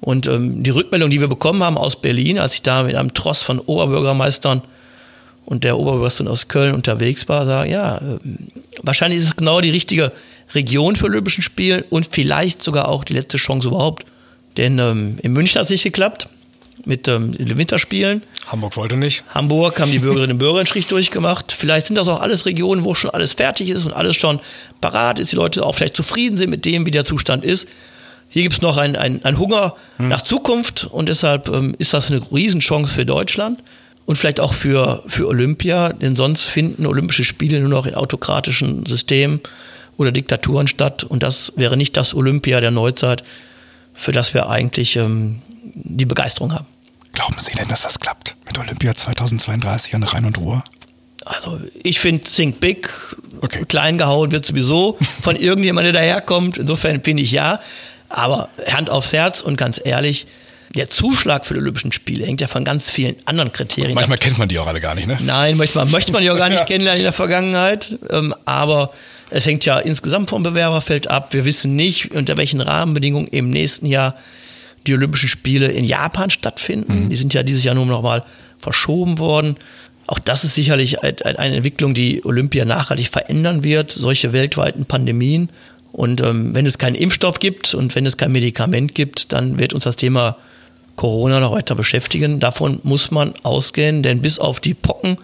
Und 0.00 0.28
ähm, 0.28 0.62
die 0.62 0.70
Rückmeldung, 0.70 1.10
die 1.10 1.20
wir 1.20 1.28
bekommen 1.28 1.62
haben 1.62 1.76
aus 1.76 2.00
Berlin, 2.00 2.38
als 2.38 2.54
ich 2.54 2.62
da 2.62 2.84
mit 2.84 2.94
einem 2.94 3.12
Tross 3.12 3.42
von 3.42 3.58
Oberbürgermeistern 3.58 4.62
und 5.44 5.64
der 5.64 5.76
Oberbürgermeisterin 5.76 6.30
aus 6.30 6.48
Köln 6.48 6.74
unterwegs 6.74 7.28
war, 7.28 7.44
sage, 7.44 7.70
ja, 7.70 7.98
äh, 7.98 8.18
wahrscheinlich 8.82 9.18
ist 9.18 9.26
es 9.26 9.36
genau 9.36 9.60
die 9.60 9.70
richtige 9.70 10.12
Region 10.54 10.96
für 10.96 11.06
Olympischen 11.06 11.42
Spiele 11.42 11.84
und 11.90 12.06
vielleicht 12.10 12.62
sogar 12.62 12.88
auch 12.88 13.04
die 13.04 13.12
letzte 13.12 13.36
Chance 13.36 13.68
überhaupt. 13.68 14.06
Denn 14.56 14.78
ähm, 14.78 15.18
in 15.22 15.32
München 15.32 15.58
hat 15.58 15.66
es 15.66 15.72
nicht 15.72 15.82
geklappt 15.82 16.28
mit 16.84 17.08
ähm, 17.08 17.32
den 17.32 17.56
Winterspielen. 17.56 18.22
Hamburg 18.46 18.76
wollte 18.76 18.96
nicht. 18.96 19.24
Hamburg 19.34 19.80
haben 19.80 19.90
die 19.90 19.98
Bürgerinnen 19.98 20.32
und 20.32 20.38
Bürger 20.38 20.58
einen 20.58 20.66
Strich 20.66 20.86
durchgemacht. 20.86 21.52
Vielleicht 21.52 21.86
sind 21.86 21.96
das 21.96 22.08
auch 22.08 22.20
alles 22.20 22.46
Regionen, 22.46 22.84
wo 22.84 22.94
schon 22.94 23.10
alles 23.10 23.32
fertig 23.32 23.68
ist 23.68 23.84
und 23.84 23.92
alles 23.92 24.16
schon 24.16 24.40
parat 24.80 25.18
ist, 25.18 25.32
die 25.32 25.36
Leute 25.36 25.64
auch 25.64 25.74
vielleicht 25.74 25.96
zufrieden 25.96 26.36
sind 26.36 26.50
mit 26.50 26.64
dem, 26.64 26.86
wie 26.86 26.90
der 26.90 27.04
Zustand 27.04 27.44
ist. 27.44 27.68
Hier 28.28 28.42
gibt 28.42 28.54
es 28.54 28.62
noch 28.62 28.76
einen 28.76 28.96
ein 28.96 29.38
Hunger 29.38 29.74
hm. 29.96 30.08
nach 30.08 30.22
Zukunft 30.22 30.86
und 30.90 31.08
deshalb 31.08 31.48
ähm, 31.48 31.74
ist 31.78 31.92
das 31.92 32.10
eine 32.10 32.20
Riesenchance 32.32 32.92
für 32.92 33.04
Deutschland. 33.04 33.60
und 34.06 34.16
vielleicht 34.16 34.40
auch 34.40 34.54
für, 34.54 35.04
für 35.06 35.28
Olympia, 35.28 35.90
denn 35.92 36.16
sonst 36.16 36.46
finden 36.46 36.86
Olympische 36.86 37.22
Spiele 37.22 37.60
nur 37.60 37.68
noch 37.68 37.86
in 37.86 37.94
autokratischen 37.94 38.84
Systemen 38.84 39.40
oder 39.98 40.10
Diktaturen 40.10 40.66
statt 40.66 41.04
und 41.04 41.22
das 41.22 41.52
wäre 41.54 41.76
nicht 41.76 41.96
das 41.96 42.14
Olympia 42.14 42.60
der 42.60 42.72
Neuzeit, 42.72 43.22
für 43.94 44.10
das 44.10 44.34
wir 44.34 44.48
eigentlich 44.48 44.96
ähm, 44.96 45.42
die 45.74 46.06
Begeisterung 46.06 46.52
haben. 46.52 46.66
Glauben 47.12 47.36
Sie 47.38 47.52
denn, 47.52 47.68
dass 47.68 47.82
das 47.82 47.98
klappt 47.98 48.36
mit 48.46 48.58
Olympia 48.58 48.94
2032 48.94 49.94
an 49.94 50.02
Rhein 50.04 50.24
und 50.24 50.38
Ruhr? 50.38 50.62
Also 51.24 51.60
ich 51.82 52.00
finde 52.00 52.24
Think 52.24 52.60
Big, 52.60 52.88
okay. 53.42 53.64
klein 53.68 53.98
gehauen 53.98 54.32
wird 54.32 54.46
sowieso 54.46 54.96
von 55.20 55.36
irgendjemandem, 55.36 55.92
der 55.92 56.02
daherkommt. 56.02 56.58
Insofern 56.58 57.02
finde 57.02 57.22
ich 57.22 57.32
ja. 57.32 57.60
Aber 58.08 58.48
Hand 58.70 58.90
aufs 58.90 59.12
Herz 59.12 59.40
und 59.40 59.56
ganz 59.56 59.80
ehrlich, 59.84 60.26
der 60.74 60.88
Zuschlag 60.88 61.46
für 61.46 61.54
die 61.54 61.60
Olympischen 61.60 61.92
Spiele 61.92 62.24
hängt 62.24 62.40
ja 62.40 62.48
von 62.48 62.64
ganz 62.64 62.90
vielen 62.90 63.16
anderen 63.24 63.52
Kriterien 63.52 63.94
Manchmal 63.94 64.18
ab. 64.18 64.22
kennt 64.22 64.38
man 64.38 64.48
die 64.48 64.58
auch 64.58 64.68
alle 64.68 64.80
gar 64.80 64.94
nicht, 64.94 65.06
ne? 65.06 65.18
Nein, 65.20 65.56
manchmal 65.56 65.86
möchte 65.86 66.12
man 66.12 66.22
die 66.22 66.30
auch 66.30 66.36
gar 66.36 66.48
nicht 66.48 66.58
ja. 66.60 66.64
kennenlernen 66.64 67.00
in 67.00 67.04
der 67.04 67.12
Vergangenheit. 67.12 67.98
Ähm, 68.08 68.34
aber 68.44 68.92
es 69.30 69.46
hängt 69.46 69.64
ja 69.64 69.78
insgesamt 69.78 70.30
vom 70.30 70.42
Bewerberfeld 70.42 71.08
ab. 71.08 71.32
Wir 71.32 71.44
wissen 71.44 71.74
nicht, 71.74 72.12
unter 72.12 72.36
welchen 72.36 72.60
Rahmenbedingungen 72.60 73.26
im 73.28 73.50
nächsten 73.50 73.86
Jahr 73.86 74.14
die 74.86 74.94
Olympischen 74.94 75.28
Spiele 75.28 75.68
in 75.68 75.84
Japan 75.84 76.30
stattfinden. 76.30 77.04
Mhm. 77.04 77.08
Die 77.10 77.16
sind 77.16 77.34
ja 77.34 77.42
dieses 77.42 77.64
Jahr 77.64 77.74
nur 77.74 77.86
noch 77.86 78.02
mal 78.02 78.24
verschoben 78.58 79.18
worden. 79.18 79.56
Auch 80.06 80.18
das 80.18 80.42
ist 80.42 80.54
sicherlich 80.54 81.02
eine 81.02 81.56
Entwicklung, 81.56 81.94
die 81.94 82.24
Olympia 82.24 82.64
nachhaltig 82.64 83.08
verändern 83.08 83.62
wird, 83.62 83.92
solche 83.92 84.32
weltweiten 84.32 84.84
Pandemien. 84.84 85.50
Und 85.92 86.20
ähm, 86.20 86.54
wenn 86.54 86.66
es 86.66 86.78
keinen 86.78 86.96
Impfstoff 86.96 87.38
gibt 87.38 87.74
und 87.74 87.94
wenn 87.94 88.06
es 88.06 88.16
kein 88.16 88.32
Medikament 88.32 88.94
gibt, 88.94 89.32
dann 89.32 89.58
wird 89.58 89.72
uns 89.72 89.84
das 89.84 89.96
Thema 89.96 90.36
Corona 90.96 91.40
noch 91.40 91.52
weiter 91.52 91.74
beschäftigen. 91.74 92.40
Davon 92.40 92.80
muss 92.82 93.10
man 93.10 93.34
ausgehen, 93.42 94.02
denn 94.02 94.20
bis 94.20 94.38
auf 94.38 94.60
die 94.60 94.74
Pocken 94.74 95.16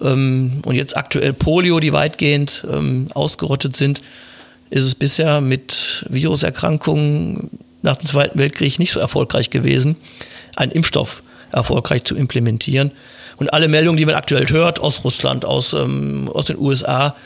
ähm, 0.00 0.60
und 0.64 0.74
jetzt 0.74 0.96
aktuell 0.96 1.32
Polio, 1.32 1.80
die 1.80 1.92
weitgehend 1.92 2.64
ähm, 2.70 3.08
ausgerottet 3.14 3.76
sind, 3.76 4.00
ist 4.70 4.84
es 4.84 4.94
bisher 4.94 5.40
mit 5.40 6.04
Viruserkrankungen 6.08 7.50
nach 7.86 7.96
dem 7.96 8.06
Zweiten 8.06 8.38
Weltkrieg 8.38 8.78
nicht 8.78 8.92
so 8.92 9.00
erfolgreich 9.00 9.48
gewesen, 9.48 9.96
einen 10.56 10.72
Impfstoff 10.72 11.22
erfolgreich 11.52 12.04
zu 12.04 12.14
implementieren. 12.14 12.92
Und 13.36 13.52
alle 13.52 13.68
Meldungen, 13.68 13.96
die 13.96 14.06
man 14.06 14.14
aktuell 14.14 14.48
hört 14.48 14.78
aus 14.78 15.04
Russland, 15.04 15.44
aus, 15.44 15.72
ähm, 15.72 16.30
aus 16.32 16.46
den 16.46 16.58
USA, 16.58 17.16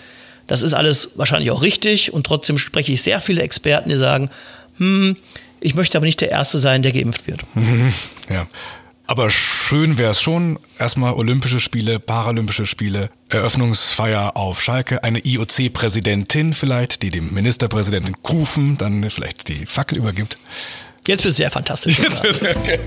das 0.46 0.62
ist 0.62 0.74
alles 0.74 1.10
wahrscheinlich 1.14 1.50
auch 1.50 1.62
richtig. 1.62 2.12
Und 2.12 2.26
trotzdem 2.26 2.58
spreche 2.58 2.92
ich 2.92 3.02
sehr 3.02 3.20
viele 3.20 3.42
Experten, 3.42 3.88
die 3.88 3.96
sagen, 3.96 4.30
hm, 4.78 5.16
ich 5.60 5.74
möchte 5.74 5.98
aber 5.98 6.06
nicht 6.06 6.20
der 6.20 6.30
Erste 6.30 6.58
sein, 6.58 6.82
der 6.82 6.92
geimpft 6.92 7.26
wird. 7.26 7.40
Ja. 8.28 8.46
Aber 9.10 9.28
schön 9.28 9.98
wäre 9.98 10.12
es 10.12 10.20
schon. 10.20 10.60
Erstmal 10.78 11.14
Olympische 11.14 11.58
Spiele, 11.58 11.98
Paralympische 11.98 12.64
Spiele, 12.64 13.10
Eröffnungsfeier 13.28 14.36
auf 14.36 14.62
Schalke, 14.62 15.02
eine 15.02 15.18
IOC-Präsidentin 15.26 16.54
vielleicht, 16.54 17.02
die 17.02 17.08
dem 17.08 17.34
Ministerpräsidenten 17.34 18.22
Kufen 18.22 18.78
dann 18.78 19.10
vielleicht 19.10 19.48
die 19.48 19.66
Fackel 19.66 19.98
übergibt. 19.98 20.38
Jetzt 21.08 21.24
wird 21.24 21.32
es 21.32 21.38
sehr 21.38 21.50
fantastisch. 21.50 21.98
Jetzt 21.98 22.22
wird's, 22.22 22.40
okay. 22.40 22.78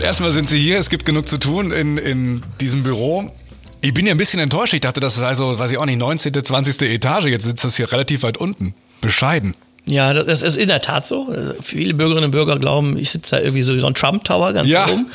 Erstmal 0.00 0.30
sind 0.30 0.48
Sie 0.48 0.60
hier, 0.60 0.78
es 0.78 0.88
gibt 0.88 1.04
genug 1.04 1.28
zu 1.28 1.36
tun 1.36 1.72
in, 1.72 1.98
in 1.98 2.44
diesem 2.60 2.84
Büro. 2.84 3.28
Ich 3.80 3.92
bin 3.92 4.06
ja 4.06 4.12
ein 4.12 4.18
bisschen 4.18 4.38
enttäuscht. 4.38 4.72
Ich 4.72 4.82
dachte, 4.82 5.00
das 5.00 5.16
ist 5.16 5.22
also, 5.22 5.58
weiß 5.58 5.72
ich 5.72 5.78
auch 5.78 5.86
nicht, 5.86 5.98
19., 5.98 6.32
20. 6.44 6.82
Etage. 6.82 7.24
Jetzt 7.24 7.42
sitzt 7.42 7.64
das 7.64 7.74
hier 7.74 7.90
relativ 7.90 8.22
weit 8.22 8.36
unten. 8.36 8.74
Bescheiden. 9.00 9.56
Ja, 9.88 10.12
das 10.12 10.42
ist 10.42 10.58
in 10.58 10.68
der 10.68 10.82
Tat 10.82 11.06
so. 11.06 11.34
Viele 11.62 11.94
Bürgerinnen 11.94 12.26
und 12.26 12.30
Bürger 12.30 12.58
glauben, 12.58 12.98
ich 12.98 13.10
sitze 13.10 13.36
da 13.36 13.42
irgendwie 13.42 13.62
so 13.62 13.74
wie 13.74 13.80
so 13.80 13.86
ein 13.86 13.94
Trump-Tower 13.94 14.52
ganz 14.52 14.68
ja. 14.68 14.86
oben. 14.86 15.10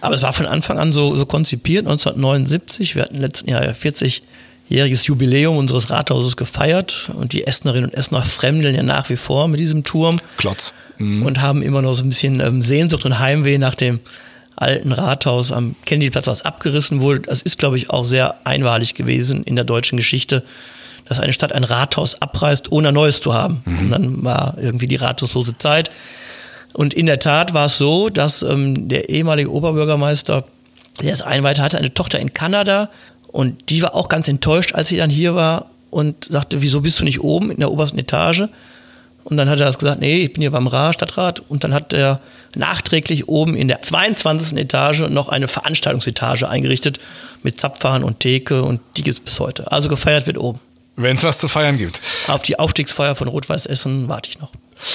Aber 0.00 0.14
es 0.14 0.22
war 0.22 0.32
von 0.32 0.46
Anfang 0.46 0.78
an 0.78 0.92
so, 0.92 1.16
so 1.16 1.26
konzipiert, 1.26 1.86
1979. 1.86 2.94
Wir 2.94 3.02
hatten 3.02 3.16
letzten 3.16 3.50
Jahr 3.50 3.62
40-jähriges 3.62 5.06
Jubiläum 5.06 5.56
unseres 5.56 5.90
Rathauses 5.90 6.36
gefeiert 6.36 7.10
und 7.14 7.32
die 7.32 7.44
Essenerinnen 7.46 7.90
und 7.90 7.96
Essener 7.96 8.22
fremdeln 8.22 8.76
ja 8.76 8.84
nach 8.84 9.10
wie 9.10 9.16
vor 9.16 9.48
mit 9.48 9.58
diesem 9.58 9.82
Turm. 9.82 10.20
Klotz. 10.36 10.72
Mhm. 10.98 11.26
Und 11.26 11.40
haben 11.40 11.60
immer 11.62 11.82
noch 11.82 11.94
so 11.94 12.04
ein 12.04 12.08
bisschen 12.08 12.38
ähm, 12.38 12.62
Sehnsucht 12.62 13.04
und 13.04 13.18
Heimweh 13.18 13.58
nach 13.58 13.74
dem 13.74 13.98
alten 14.54 14.92
Rathaus 14.92 15.50
am 15.50 15.74
Kennedyplatz, 15.84 16.28
was 16.28 16.42
abgerissen 16.42 17.00
wurde. 17.00 17.22
Das 17.22 17.42
ist, 17.42 17.58
glaube 17.58 17.76
ich, 17.76 17.90
auch 17.90 18.04
sehr 18.04 18.36
einmalig 18.44 18.94
gewesen 18.94 19.42
in 19.42 19.56
der 19.56 19.64
deutschen 19.64 19.96
Geschichte 19.96 20.44
dass 21.06 21.20
eine 21.20 21.32
Stadt 21.32 21.52
ein 21.52 21.64
Rathaus 21.64 22.20
abreißt, 22.20 22.72
ohne 22.72 22.88
ein 22.88 22.94
neues 22.94 23.20
zu 23.20 23.34
haben. 23.34 23.62
Mhm. 23.64 23.78
Und 23.78 23.90
dann 23.90 24.24
war 24.24 24.56
irgendwie 24.58 24.88
die 24.88 24.96
rathauslose 24.96 25.58
Zeit. 25.58 25.90
Und 26.72 26.94
in 26.94 27.06
der 27.06 27.18
Tat 27.18 27.54
war 27.54 27.66
es 27.66 27.78
so, 27.78 28.08
dass 28.08 28.42
ähm, 28.42 28.88
der 28.88 29.08
ehemalige 29.08 29.52
Oberbürgermeister, 29.52 30.44
der 31.02 31.12
es 31.12 31.22
einweihte, 31.22 31.62
hatte 31.62 31.78
eine 31.78 31.94
Tochter 31.94 32.18
in 32.18 32.34
Kanada 32.34 32.90
und 33.28 33.70
die 33.70 33.82
war 33.82 33.94
auch 33.94 34.08
ganz 34.08 34.28
enttäuscht, 34.28 34.74
als 34.74 34.88
sie 34.88 34.96
dann 34.96 35.10
hier 35.10 35.34
war 35.34 35.66
und 35.90 36.24
sagte, 36.24 36.62
wieso 36.62 36.80
bist 36.80 37.00
du 37.00 37.04
nicht 37.04 37.20
oben 37.20 37.50
in 37.50 37.58
der 37.58 37.70
obersten 37.70 37.98
Etage? 37.98 38.44
Und 39.24 39.38
dann 39.38 39.48
hat 39.48 39.58
er 39.58 39.72
gesagt, 39.72 40.00
nee, 40.00 40.18
ich 40.18 40.32
bin 40.32 40.42
hier 40.42 40.50
beim 40.50 40.66
Ra 40.66 40.92
Stadtrat. 40.92 41.40
Und 41.40 41.64
dann 41.64 41.72
hat 41.72 41.92
er 41.92 42.20
nachträglich 42.54 43.26
oben 43.26 43.56
in 43.56 43.68
der 43.68 43.82
22. 43.82 44.56
Etage 44.58 45.08
noch 45.08 45.30
eine 45.30 45.48
Veranstaltungsetage 45.48 46.48
eingerichtet 46.48 47.00
mit 47.42 47.58
Zapfhahn 47.58 48.04
und 48.04 48.20
Theke 48.20 48.62
und 48.62 48.80
die 48.96 49.02
gibt 49.02 49.18
es 49.18 49.24
bis 49.24 49.40
heute. 49.40 49.72
Also 49.72 49.88
gefeiert 49.88 50.26
wird 50.26 50.38
oben. 50.38 50.60
Wenn 50.96 51.16
es 51.16 51.24
was 51.24 51.38
zu 51.38 51.48
feiern 51.48 51.76
gibt. 51.76 52.00
Auf 52.28 52.42
die 52.42 52.58
Aufstiegsfeier 52.58 53.16
von 53.16 53.26
Rot-Weiß 53.28 53.66
Essen 53.66 54.08
warte 54.08 54.30
ich 54.30 54.38
noch. 54.38 54.52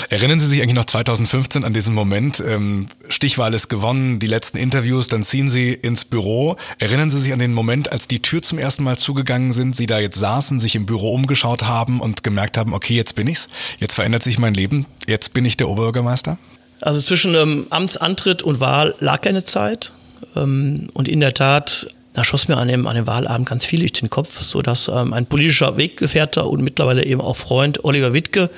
Erinnern 0.10 0.40
Sie 0.40 0.48
sich 0.48 0.62
eigentlich 0.62 0.76
noch 0.76 0.86
2015 0.86 1.64
an 1.64 1.74
diesen 1.74 1.94
Moment? 1.94 2.44
Ähm, 2.46 2.86
Stichwahl 3.08 3.54
ist 3.54 3.70
gewonnen, 3.70 4.20
die 4.20 4.28
letzten 4.28 4.58
Interviews, 4.58 5.08
dann 5.08 5.24
ziehen 5.24 5.50
Sie 5.50 5.74
ins 5.74 6.06
Büro. 6.06 6.58
Erinnern 6.78 7.10
Sie 7.10 7.20
sich 7.20 7.34
an 7.34 7.40
den 7.40 7.54
Moment, 7.54 7.92
als 7.92 8.08
die 8.08 8.22
Tür 8.22 8.42
zum 8.42 8.60
ersten 8.60 8.84
Mal 8.84 8.98
zugegangen 8.98 9.52
sind, 9.52 9.76
Sie 9.76 9.88
da 9.88 10.00
jetzt 10.00 10.20
saßen, 10.20 10.60
sich 10.60 10.76
im 10.76 10.86
Büro 10.86 11.14
umgeschaut 11.14 11.64
haben 11.64 12.00
und 12.00 12.24
gemerkt 12.24 12.58
haben, 12.58 12.74
okay, 12.74 12.96
jetzt 12.96 13.16
bin 13.16 13.28
ich's, 13.28 13.50
jetzt 13.80 13.96
verändert 13.96 14.24
sich 14.24 14.40
mein 14.40 14.54
Leben, 14.54 14.86
jetzt 15.08 15.34
bin 15.34 15.46
ich 15.46 15.58
der 15.58 15.70
Oberbürgermeister? 15.70 16.38
Also 16.82 17.02
zwischen 17.02 17.36
ähm, 17.36 17.68
Amtsantritt 17.70 18.42
und 18.44 18.60
Wahl 18.60 18.96
lag 19.00 19.22
keine 19.22 19.46
Zeit. 19.46 19.92
Ähm, 20.36 20.90
und 20.94 21.08
in 21.08 21.20
der 21.20 21.34
Tat 21.34 21.88
da 22.20 22.26
schoss 22.26 22.50
mir 22.50 22.58
an 22.58 22.68
dem, 22.68 22.86
an 22.86 22.96
dem 22.96 23.08
Wahlabend 23.08 23.48
ganz 23.48 23.66
viel 23.66 23.80
durch 23.80 23.94
den 23.94 24.10
Kopf, 24.10 24.42
sodass 24.42 24.90
ähm, 24.90 25.14
ein 25.14 25.26
politischer 25.26 25.78
Weggefährter 25.78 26.48
und 26.48 26.62
mittlerweile 26.62 27.06
eben 27.06 27.22
auch 27.22 27.38
Freund 27.38 27.86
Oliver 27.86 28.14
Wittke 28.14 28.50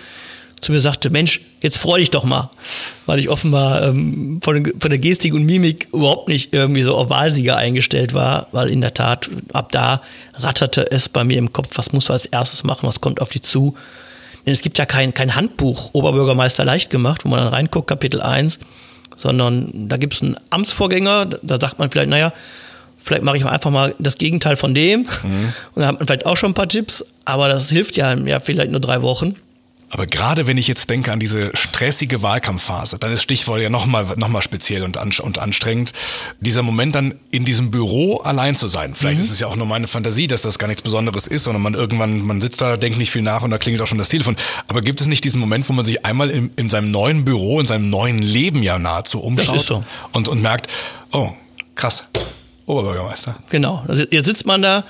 zu 0.62 0.72
mir 0.72 0.82
sagte, 0.82 1.10
Mensch, 1.10 1.42
jetzt 1.62 1.78
freu 1.78 2.00
dich 2.00 2.12
doch 2.12 2.24
mal, 2.24 2.52
weil 3.06 3.20
ich 3.20 3.30
offenbar 3.30 3.84
ähm, 3.84 4.40
von, 4.44 4.66
von, 4.80 4.90
der 4.90 5.00
Gestik 5.00 5.34
und 5.34 5.46
Mimik 5.46 5.88
überhaupt 5.92 6.28
nicht 6.28 6.54
irgendwie 6.54 6.82
so 6.82 6.96
auf 6.96 7.10
Wahlsieger 7.10 7.58
eingestellt 7.58 8.14
war, 8.14 8.48
weil 8.52 8.72
in 8.72 8.82
der 8.82 8.94
Tat 8.94 9.30
ab 9.54 9.72
da 9.72 10.02
ratterte 10.36 10.92
es 10.92 11.10
bei 11.10 11.24
mir 11.24 11.38
im 11.38 11.52
Kopf, 11.52 11.70
was 11.76 11.94
muss 11.94 12.06
du 12.06 12.14
als 12.14 12.26
erstes 12.26 12.64
machen, 12.64 12.88
was 12.88 13.02
kommt 13.02 13.22
auf 13.22 13.30
dich 13.30 13.44
zu. 13.44 13.76
Denn 14.46 14.54
es 14.54 14.62
gibt 14.62 14.78
ja 14.78 14.86
kein, 14.86 15.14
kein 15.14 15.36
Handbuch 15.36 15.92
Oberbürgermeister 15.94 16.66
leicht 16.66 16.90
gemacht, 16.90 17.26
wo 17.26 17.30
man 17.30 17.40
dann 17.40 17.50
reinguckt, 17.50 17.88
Kapitel 17.88 18.22
1, 18.22 18.60
sondern 19.18 19.88
da 19.88 19.98
gibt 19.98 20.14
es 20.14 20.22
einen 20.22 20.38
Amtsvorgänger, 20.50 21.26
da 21.42 21.60
sagt 21.60 21.80
man 21.80 21.92
vielleicht, 21.92 22.10
naja, 22.10 22.34
vielleicht 23.02 23.24
mache 23.24 23.38
ich 23.38 23.46
einfach 23.46 23.72
mal 23.72 23.96
das 24.00 24.18
Gegenteil 24.18 24.58
von 24.58 24.74
dem. 24.74 25.02
Mhm. 25.02 25.54
Und 25.74 25.76
dann 25.76 25.88
hat 25.88 26.00
man 26.00 26.08
vielleicht 26.08 26.26
auch 26.26 26.38
schon 26.38 26.52
ein 26.52 26.56
paar 26.56 26.70
Tipps, 26.70 27.04
aber 27.26 27.48
das 27.50 27.70
hilft 27.70 27.98
ja, 27.98 28.14
ja 28.14 28.40
vielleicht 28.40 28.72
nur 28.72 28.80
drei 28.80 29.02
Wochen. 29.02 29.36
Aber 29.94 30.08
gerade 30.08 30.48
wenn 30.48 30.58
ich 30.58 30.70
jetzt 30.70 30.90
denke 30.90 31.12
an 31.12 31.20
diese 31.20 31.52
stressige 31.54 32.22
Wahlkampfphase, 32.22 32.98
dann 32.98 33.12
ist 33.12 33.24
Stichwort 33.24 33.62
ja 33.62 33.70
nochmal 33.70 34.08
noch 34.16 34.30
mal 34.30 34.42
speziell 34.42 34.84
und, 34.84 34.96
und 34.96 35.40
anstrengend. 35.40 35.92
Dieser 36.40 36.64
Moment 36.64 36.96
dann 36.96 37.16
in 37.30 37.44
diesem 37.44 37.72
Büro 37.72 38.18
allein 38.22 38.56
zu 38.56 38.70
sein. 38.70 38.96
Vielleicht 38.96 39.18
mhm. 39.18 39.26
ist 39.26 39.32
es 39.32 39.42
ja 39.42 39.48
auch 39.48 39.58
nur 39.58 39.68
meine 39.68 39.88
Fantasie, 39.88 40.28
dass 40.28 40.44
das 40.44 40.60
gar 40.60 40.68
nichts 40.68 40.82
Besonderes 40.82 41.28
ist, 41.28 41.44
sondern 41.44 41.62
man 41.62 41.74
irgendwann, 41.74 42.22
man 42.22 42.40
sitzt 42.40 42.62
da, 42.62 42.78
denkt 42.78 43.00
nicht 43.00 43.12
viel 43.12 43.22
nach 43.22 43.42
und 43.42 43.52
da 43.52 43.58
klingelt 43.58 43.82
auch 43.82 43.88
schon 43.88 43.98
das 43.98 44.08
Telefon. 44.08 44.38
Aber 44.70 44.80
gibt 44.80 45.02
es 45.02 45.08
nicht 45.08 45.26
diesen 45.26 45.42
Moment, 45.42 45.68
wo 45.68 45.74
man 45.74 45.84
sich 45.84 46.06
einmal 46.06 46.30
in, 46.30 46.52
in 46.56 46.70
seinem 46.70 46.90
neuen 46.90 47.26
Büro, 47.26 47.60
in 47.60 47.66
seinem 47.66 47.90
neuen 47.90 48.20
Leben 48.20 48.64
ja 48.64 48.80
nahezu 48.80 49.20
umschaut 49.20 49.60
so. 49.60 49.84
und, 50.14 50.30
und 50.30 50.42
merkt, 50.42 50.70
oh, 51.12 51.32
krass, 51.76 52.06
Oberbürgermeister. 52.72 53.36
Genau. 53.50 53.84
Also 53.88 54.06
jetzt 54.10 54.28
sitzt 54.28 54.46
man 54.46 54.62
da 54.62 54.86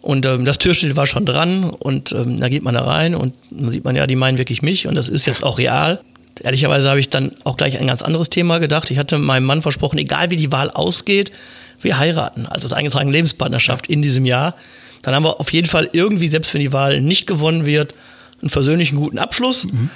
und 0.00 0.24
ähm, 0.24 0.44
das 0.44 0.58
Türschild 0.58 0.96
war 0.96 1.06
schon 1.06 1.26
dran 1.26 1.64
und 1.64 2.12
ähm, 2.12 2.38
da 2.38 2.48
geht 2.48 2.62
man 2.62 2.74
da 2.74 2.84
rein 2.84 3.14
und 3.14 3.34
dann 3.50 3.70
sieht 3.70 3.84
man 3.84 3.96
ja, 3.96 4.06
die 4.06 4.16
meinen 4.16 4.38
wirklich 4.38 4.62
mich 4.62 4.86
und 4.86 4.94
das 4.94 5.08
ist 5.08 5.26
jetzt 5.26 5.42
auch 5.42 5.58
real. 5.58 6.00
Ehrlicherweise 6.40 6.88
habe 6.88 7.00
ich 7.00 7.10
dann 7.10 7.32
auch 7.42 7.56
gleich 7.56 7.80
ein 7.80 7.86
ganz 7.88 8.02
anderes 8.02 8.30
Thema 8.30 8.58
gedacht. 8.58 8.90
Ich 8.92 8.98
hatte 8.98 9.18
meinem 9.18 9.44
Mann 9.44 9.60
versprochen, 9.60 9.98
egal 9.98 10.30
wie 10.30 10.36
die 10.36 10.52
Wahl 10.52 10.70
ausgeht, 10.70 11.32
wir 11.80 11.98
heiraten, 11.98 12.46
also 12.46 12.68
das 12.68 12.76
eingetragene 12.76 13.12
Lebenspartnerschaft 13.12 13.88
in 13.88 14.02
diesem 14.02 14.24
Jahr. 14.24 14.54
Dann 15.02 15.14
haben 15.14 15.24
wir 15.24 15.40
auf 15.40 15.52
jeden 15.52 15.68
Fall 15.68 15.90
irgendwie, 15.92 16.28
selbst 16.28 16.54
wenn 16.54 16.60
die 16.60 16.72
Wahl 16.72 17.00
nicht 17.00 17.26
gewonnen 17.26 17.66
wird, 17.66 17.94
einen 18.40 18.50
versöhnlichen 18.50 18.98
guten 18.98 19.18
Abschluss. 19.18 19.64
Mhm. 19.64 19.90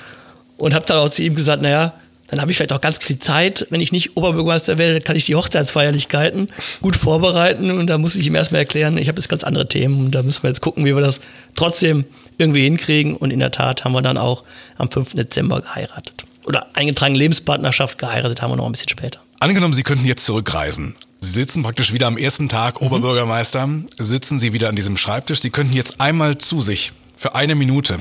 Und 0.57 0.75
habe 0.75 0.85
dann 0.87 0.99
auch 0.99 1.09
zu 1.09 1.23
ihm 1.23 1.35
gesagt, 1.35 1.63
naja, 1.63 1.93
dann 2.33 2.41
habe 2.41 2.51
ich 2.51 2.57
vielleicht 2.57 2.73
auch 2.73 2.81
ganz 2.81 2.97
viel 3.05 3.19
Zeit. 3.19 3.67
Wenn 3.69 3.83
ich 3.83 3.93
nicht 3.93 4.17
Oberbürgermeister 4.17 4.79
werde, 4.79 5.03
kann 5.03 5.17
ich 5.17 5.27
die 5.27 5.35
Hochzeitsfeierlichkeiten 5.35 6.49
gut 6.81 6.97
vorbereiten. 6.97 7.71
Und 7.71 7.89
da 7.89 7.99
muss 7.99 8.17
ich 8.17 8.27
ihm 8.27 8.35
erstmal 8.35 8.63
erklären, 8.63 8.97
ich 8.97 9.09
habe 9.09 9.19
jetzt 9.19 9.29
ganz 9.29 9.45
andere 9.45 9.69
Themen. 9.69 10.07
Und 10.07 10.13
da 10.13 10.23
müssen 10.23 10.43
wir 10.43 10.49
jetzt 10.49 10.63
gucken, 10.63 10.87
wie 10.87 10.95
wir 10.95 11.03
das 11.03 11.21
trotzdem 11.57 12.07
irgendwie 12.39 12.63
hinkriegen. 12.63 13.17
Und 13.17 13.33
in 13.33 13.39
der 13.39 13.51
Tat 13.51 13.85
haben 13.85 13.93
wir 13.93 14.01
dann 14.01 14.17
auch 14.17 14.45
am 14.79 14.91
5. 14.91 15.13
Dezember 15.13 15.61
geheiratet. 15.61 16.25
Oder 16.47 16.69
eingetragene 16.73 17.19
Lebenspartnerschaft 17.19 17.99
geheiratet 17.99 18.41
haben 18.41 18.51
wir 18.51 18.57
noch 18.57 18.65
ein 18.65 18.73
bisschen 18.73 18.89
später. 18.89 19.21
Angenommen, 19.39 19.75
Sie 19.75 19.83
könnten 19.83 20.07
jetzt 20.07 20.25
zurückreisen. 20.25 20.95
Sie 21.21 21.33
sitzen 21.33 21.63
praktisch 21.63 21.93
wieder 21.93 22.07
am 22.07 22.17
ersten 22.17 22.49
Tag 22.49 22.81
mhm. 22.81 22.87
Oberbürgermeister, 22.87 23.69
sitzen 23.99 24.39
Sie 24.39 24.55
wieder 24.55 24.71
an 24.71 24.75
diesem 24.77 24.97
Schreibtisch. 24.97 25.43
Sie 25.43 25.51
könnten 25.51 25.75
jetzt 25.75 26.01
einmal 26.01 26.39
zu 26.39 26.63
sich 26.63 26.93
für 27.15 27.35
eine 27.35 27.57
Minute. 27.57 27.99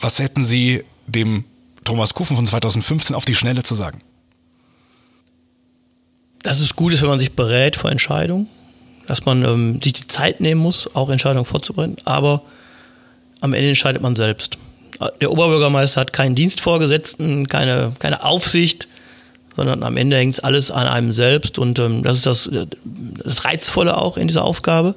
Was 0.00 0.18
hätten 0.18 0.42
Sie 0.42 0.82
dem 1.06 1.44
Thomas 1.84 2.14
Kufen 2.14 2.36
von 2.36 2.46
2015 2.46 3.16
auf 3.16 3.24
die 3.24 3.34
Schnelle 3.34 3.62
zu 3.62 3.74
sagen? 3.74 4.00
Dass 6.42 6.60
es 6.60 6.76
gut 6.76 6.92
ist, 6.92 7.02
wenn 7.02 7.08
man 7.08 7.18
sich 7.18 7.32
berät 7.32 7.76
vor 7.76 7.90
Entscheidungen, 7.90 8.48
dass 9.06 9.24
man 9.24 9.44
ähm, 9.44 9.80
sich 9.82 9.92
die 9.92 10.08
Zeit 10.08 10.40
nehmen 10.40 10.60
muss, 10.60 10.94
auch 10.94 11.10
Entscheidungen 11.10 11.44
vorzubereiten, 11.44 11.96
aber 12.04 12.42
am 13.40 13.54
Ende 13.54 13.68
entscheidet 13.68 14.02
man 14.02 14.16
selbst. 14.16 14.58
Der 15.20 15.30
Oberbürgermeister 15.30 16.02
hat 16.02 16.12
keinen 16.12 16.34
Dienstvorgesetzten, 16.34 17.48
keine, 17.48 17.92
keine 17.98 18.22
Aufsicht, 18.22 18.86
sondern 19.56 19.82
am 19.82 19.96
Ende 19.96 20.16
hängt 20.16 20.34
es 20.34 20.40
alles 20.40 20.70
an 20.70 20.86
einem 20.86 21.12
selbst 21.12 21.58
und 21.58 21.78
ähm, 21.78 22.02
das 22.02 22.18
ist 22.18 22.26
das, 22.26 22.50
das 23.24 23.44
Reizvolle 23.44 23.96
auch 23.96 24.16
in 24.16 24.28
dieser 24.28 24.44
Aufgabe, 24.44 24.94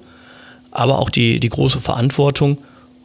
aber 0.72 1.00
auch 1.00 1.10
die, 1.10 1.39
die 1.39 1.50
große 1.50 1.80
Verantwortung. 1.80 2.58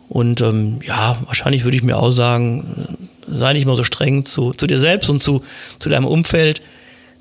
Und 0.08 0.40
ähm, 0.40 0.80
ja, 0.84 1.18
wahrscheinlich 1.26 1.64
würde 1.64 1.76
ich 1.76 1.82
mir 1.82 1.98
auch 1.98 2.10
sagen, 2.10 2.98
sei 3.30 3.52
nicht 3.52 3.66
mal 3.66 3.76
so 3.76 3.84
streng 3.84 4.24
zu, 4.24 4.52
zu 4.52 4.66
dir 4.66 4.80
selbst 4.80 5.10
und 5.10 5.22
zu, 5.22 5.42
zu 5.78 5.88
deinem 5.88 6.06
Umfeld, 6.06 6.62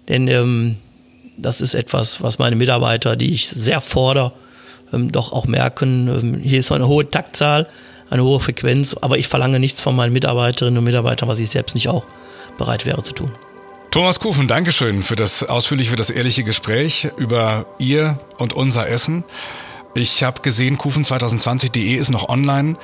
denn 0.08 0.28
ähm, 0.28 0.78
das 1.38 1.62
ist 1.62 1.74
etwas, 1.74 2.22
was 2.24 2.40
meine 2.40 2.56
Mitarbeiter, 2.56 3.16
die 3.16 3.34
ich 3.34 3.48
sehr 3.48 3.82
fordere, 3.82 4.34
ähm, 4.94 5.12
doch 5.12 5.34
auch 5.34 5.46
merken. 5.46 6.08
Ähm, 6.08 6.42
hier 6.42 6.60
ist 6.60 6.72
eine 6.72 6.88
hohe 6.88 7.10
Taktzahl, 7.10 7.68
eine 8.10 8.24
hohe 8.24 8.40
Frequenz, 8.40 8.96
aber 9.00 9.18
ich 9.18 9.28
verlange 9.28 9.60
nichts 9.60 9.82
von 9.82 9.96
meinen 9.96 10.14
Mitarbeiterinnen 10.14 10.78
und 10.78 10.84
Mitarbeitern, 10.84 11.30
was 11.30 11.40
ich 11.40 11.50
selbst 11.50 11.76
nicht 11.76 11.90
auch 11.90 12.06
bereit 12.58 12.86
wäre 12.86 13.04
zu 13.04 13.14
tun. 13.14 13.32
Thomas 13.92 14.20
Kufen, 14.20 14.48
Dankeschön 14.48 15.02
für 15.02 15.16
das 15.16 15.44
ausführliche, 15.44 15.92
für 15.92 15.96
das 15.96 16.10
ehrliche 16.10 16.44
Gespräch 16.44 17.10
über 17.18 17.66
Ihr 17.80 18.20
und 18.38 18.54
unser 18.54 18.88
Essen. 18.88 19.24
Ich 19.94 20.24
habe 20.24 20.42
gesehen, 20.42 20.78
kufen2020.de 20.78 21.96
ist 21.96 22.12
noch 22.12 22.30
online. 22.30 22.76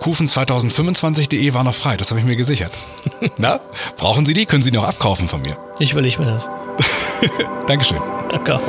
Kufen2025.de 0.00 1.54
war 1.54 1.64
noch 1.64 1.74
frei, 1.74 1.96
das 1.96 2.10
habe 2.10 2.20
ich 2.20 2.26
mir 2.26 2.36
gesichert. 2.36 2.72
Na, 3.36 3.60
brauchen 3.96 4.24
Sie 4.24 4.34
die? 4.34 4.46
Können 4.46 4.62
Sie 4.62 4.72
noch 4.72 4.84
abkaufen 4.84 5.28
von 5.28 5.42
mir? 5.42 5.56
Ich 5.78 5.94
will, 5.94 6.06
ich 6.06 6.18
will 6.18 6.26
das. 6.26 6.48
Dankeschön. 7.66 8.00
Danke 8.30 8.56
auch. 8.56 8.62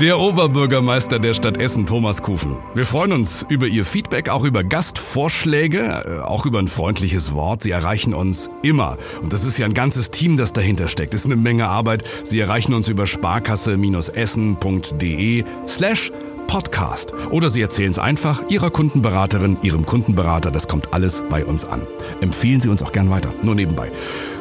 Der 0.00 0.18
Oberbürgermeister 0.18 1.20
der 1.20 1.34
Stadt 1.34 1.56
Essen, 1.56 1.86
Thomas 1.86 2.20
Kufen. 2.20 2.56
Wir 2.74 2.84
freuen 2.84 3.12
uns 3.12 3.46
über 3.48 3.68
Ihr 3.68 3.84
Feedback, 3.84 4.28
auch 4.28 4.42
über 4.42 4.64
Gastvorschläge, 4.64 6.02
äh, 6.04 6.18
auch 6.20 6.46
über 6.46 6.58
ein 6.58 6.66
freundliches 6.66 7.32
Wort. 7.32 7.62
Sie 7.62 7.70
erreichen 7.70 8.12
uns 8.12 8.50
immer. 8.62 8.98
Und 9.22 9.32
das 9.32 9.44
ist 9.44 9.56
ja 9.56 9.66
ein 9.66 9.74
ganzes 9.74 10.10
Team, 10.10 10.36
das 10.36 10.52
dahinter 10.52 10.88
steckt. 10.88 11.14
Das 11.14 11.20
ist 11.20 11.26
eine 11.26 11.36
Menge 11.36 11.68
Arbeit. 11.68 12.02
Sie 12.24 12.40
erreichen 12.40 12.74
uns 12.74 12.88
über 12.88 13.06
sparkasse-essen.de 13.06 15.44
slash 15.68 16.10
Podcast. 16.46 17.12
Oder 17.30 17.48
Sie 17.48 17.60
erzählen 17.60 17.90
es 17.90 17.98
einfach 17.98 18.48
Ihrer 18.48 18.70
Kundenberaterin, 18.70 19.58
Ihrem 19.62 19.86
Kundenberater. 19.86 20.50
Das 20.50 20.68
kommt 20.68 20.94
alles 20.94 21.24
bei 21.28 21.44
uns 21.44 21.64
an. 21.64 21.82
Empfehlen 22.20 22.60
Sie 22.60 22.68
uns 22.68 22.82
auch 22.82 22.92
gern 22.92 23.10
weiter. 23.10 23.34
Nur 23.42 23.54
nebenbei. 23.54 23.90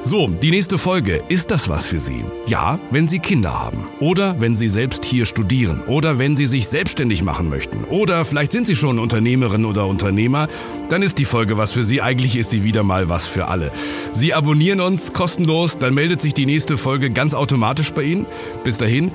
So, 0.02 0.28
die 0.28 0.52
nächste 0.52 0.78
Folge. 0.78 1.24
Ist 1.30 1.52
das 1.52 1.70
was 1.70 1.88
für 1.88 2.00
Sie? 2.00 2.24
Ja, 2.48 2.80
wenn 2.92 3.08
Sie 3.08 3.20
Kinder 3.20 3.60
haben. 3.60 3.88
Oder 4.00 4.40
wenn 4.40 4.56
Sie 4.56 4.70
selbst 4.70 5.06
hier 5.06 5.26
studieren. 5.26 5.82
Oder 5.88 6.20
wenn 6.20 6.36
Sie 6.36 6.46
sich 6.46 6.68
selbstständig 6.68 7.24
machen 7.24 7.50
möchten. 7.50 7.84
Oder 7.86 8.26
vielleicht 8.26 8.52
sind 8.52 8.68
Sie 8.68 8.76
schon 8.76 9.00
Unternehmerin 9.00 9.66
oder 9.66 9.88
Unternehmer. 9.88 10.48
Dann 10.90 11.02
ist 11.02 11.18
die 11.20 11.26
Folge 11.26 11.58
was 11.58 11.72
für 11.72 11.84
Sie. 11.84 12.02
Eigentlich 12.02 12.36
ist 12.36 12.50
sie 12.50 12.64
wieder 12.64 12.84
mal 12.84 13.10
was 13.10 13.28
für 13.28 13.48
alle. 13.48 13.72
Sie 14.12 14.34
abonnieren 14.34 14.82
uns 14.82 15.14
kostenlos. 15.14 15.78
Dann 15.78 15.94
meldet 15.94 16.22
sich 16.22 16.34
die 16.34 16.46
nächste 16.46 16.78
Folge 16.78 17.10
ganz 17.10 17.34
automatisch 17.34 17.92
bei 17.94 18.04
Ihnen. 18.04 18.26
Bis 18.64 18.78
dahin, 18.78 19.12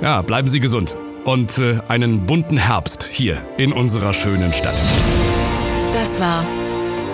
ja, 0.00 0.22
bleiben 0.22 0.46
Sie 0.46 0.60
gesund 0.60 0.96
und 1.28 1.58
äh, 1.58 1.78
einen 1.88 2.24
bunten 2.24 2.56
Herbst 2.56 3.04
hier 3.04 3.44
in 3.58 3.70
unserer 3.72 4.14
schönen 4.14 4.50
Stadt. 4.54 4.80
Das 5.92 6.18
war 6.18 6.42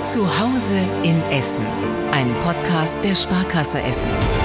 Zuhause 0.05 0.79
in 1.03 1.21
Essen, 1.33 1.67
ein 2.13 2.33
Podcast 2.45 2.95
der 3.03 3.17
Sparkasse 3.17 3.81
Essen. 3.83 4.44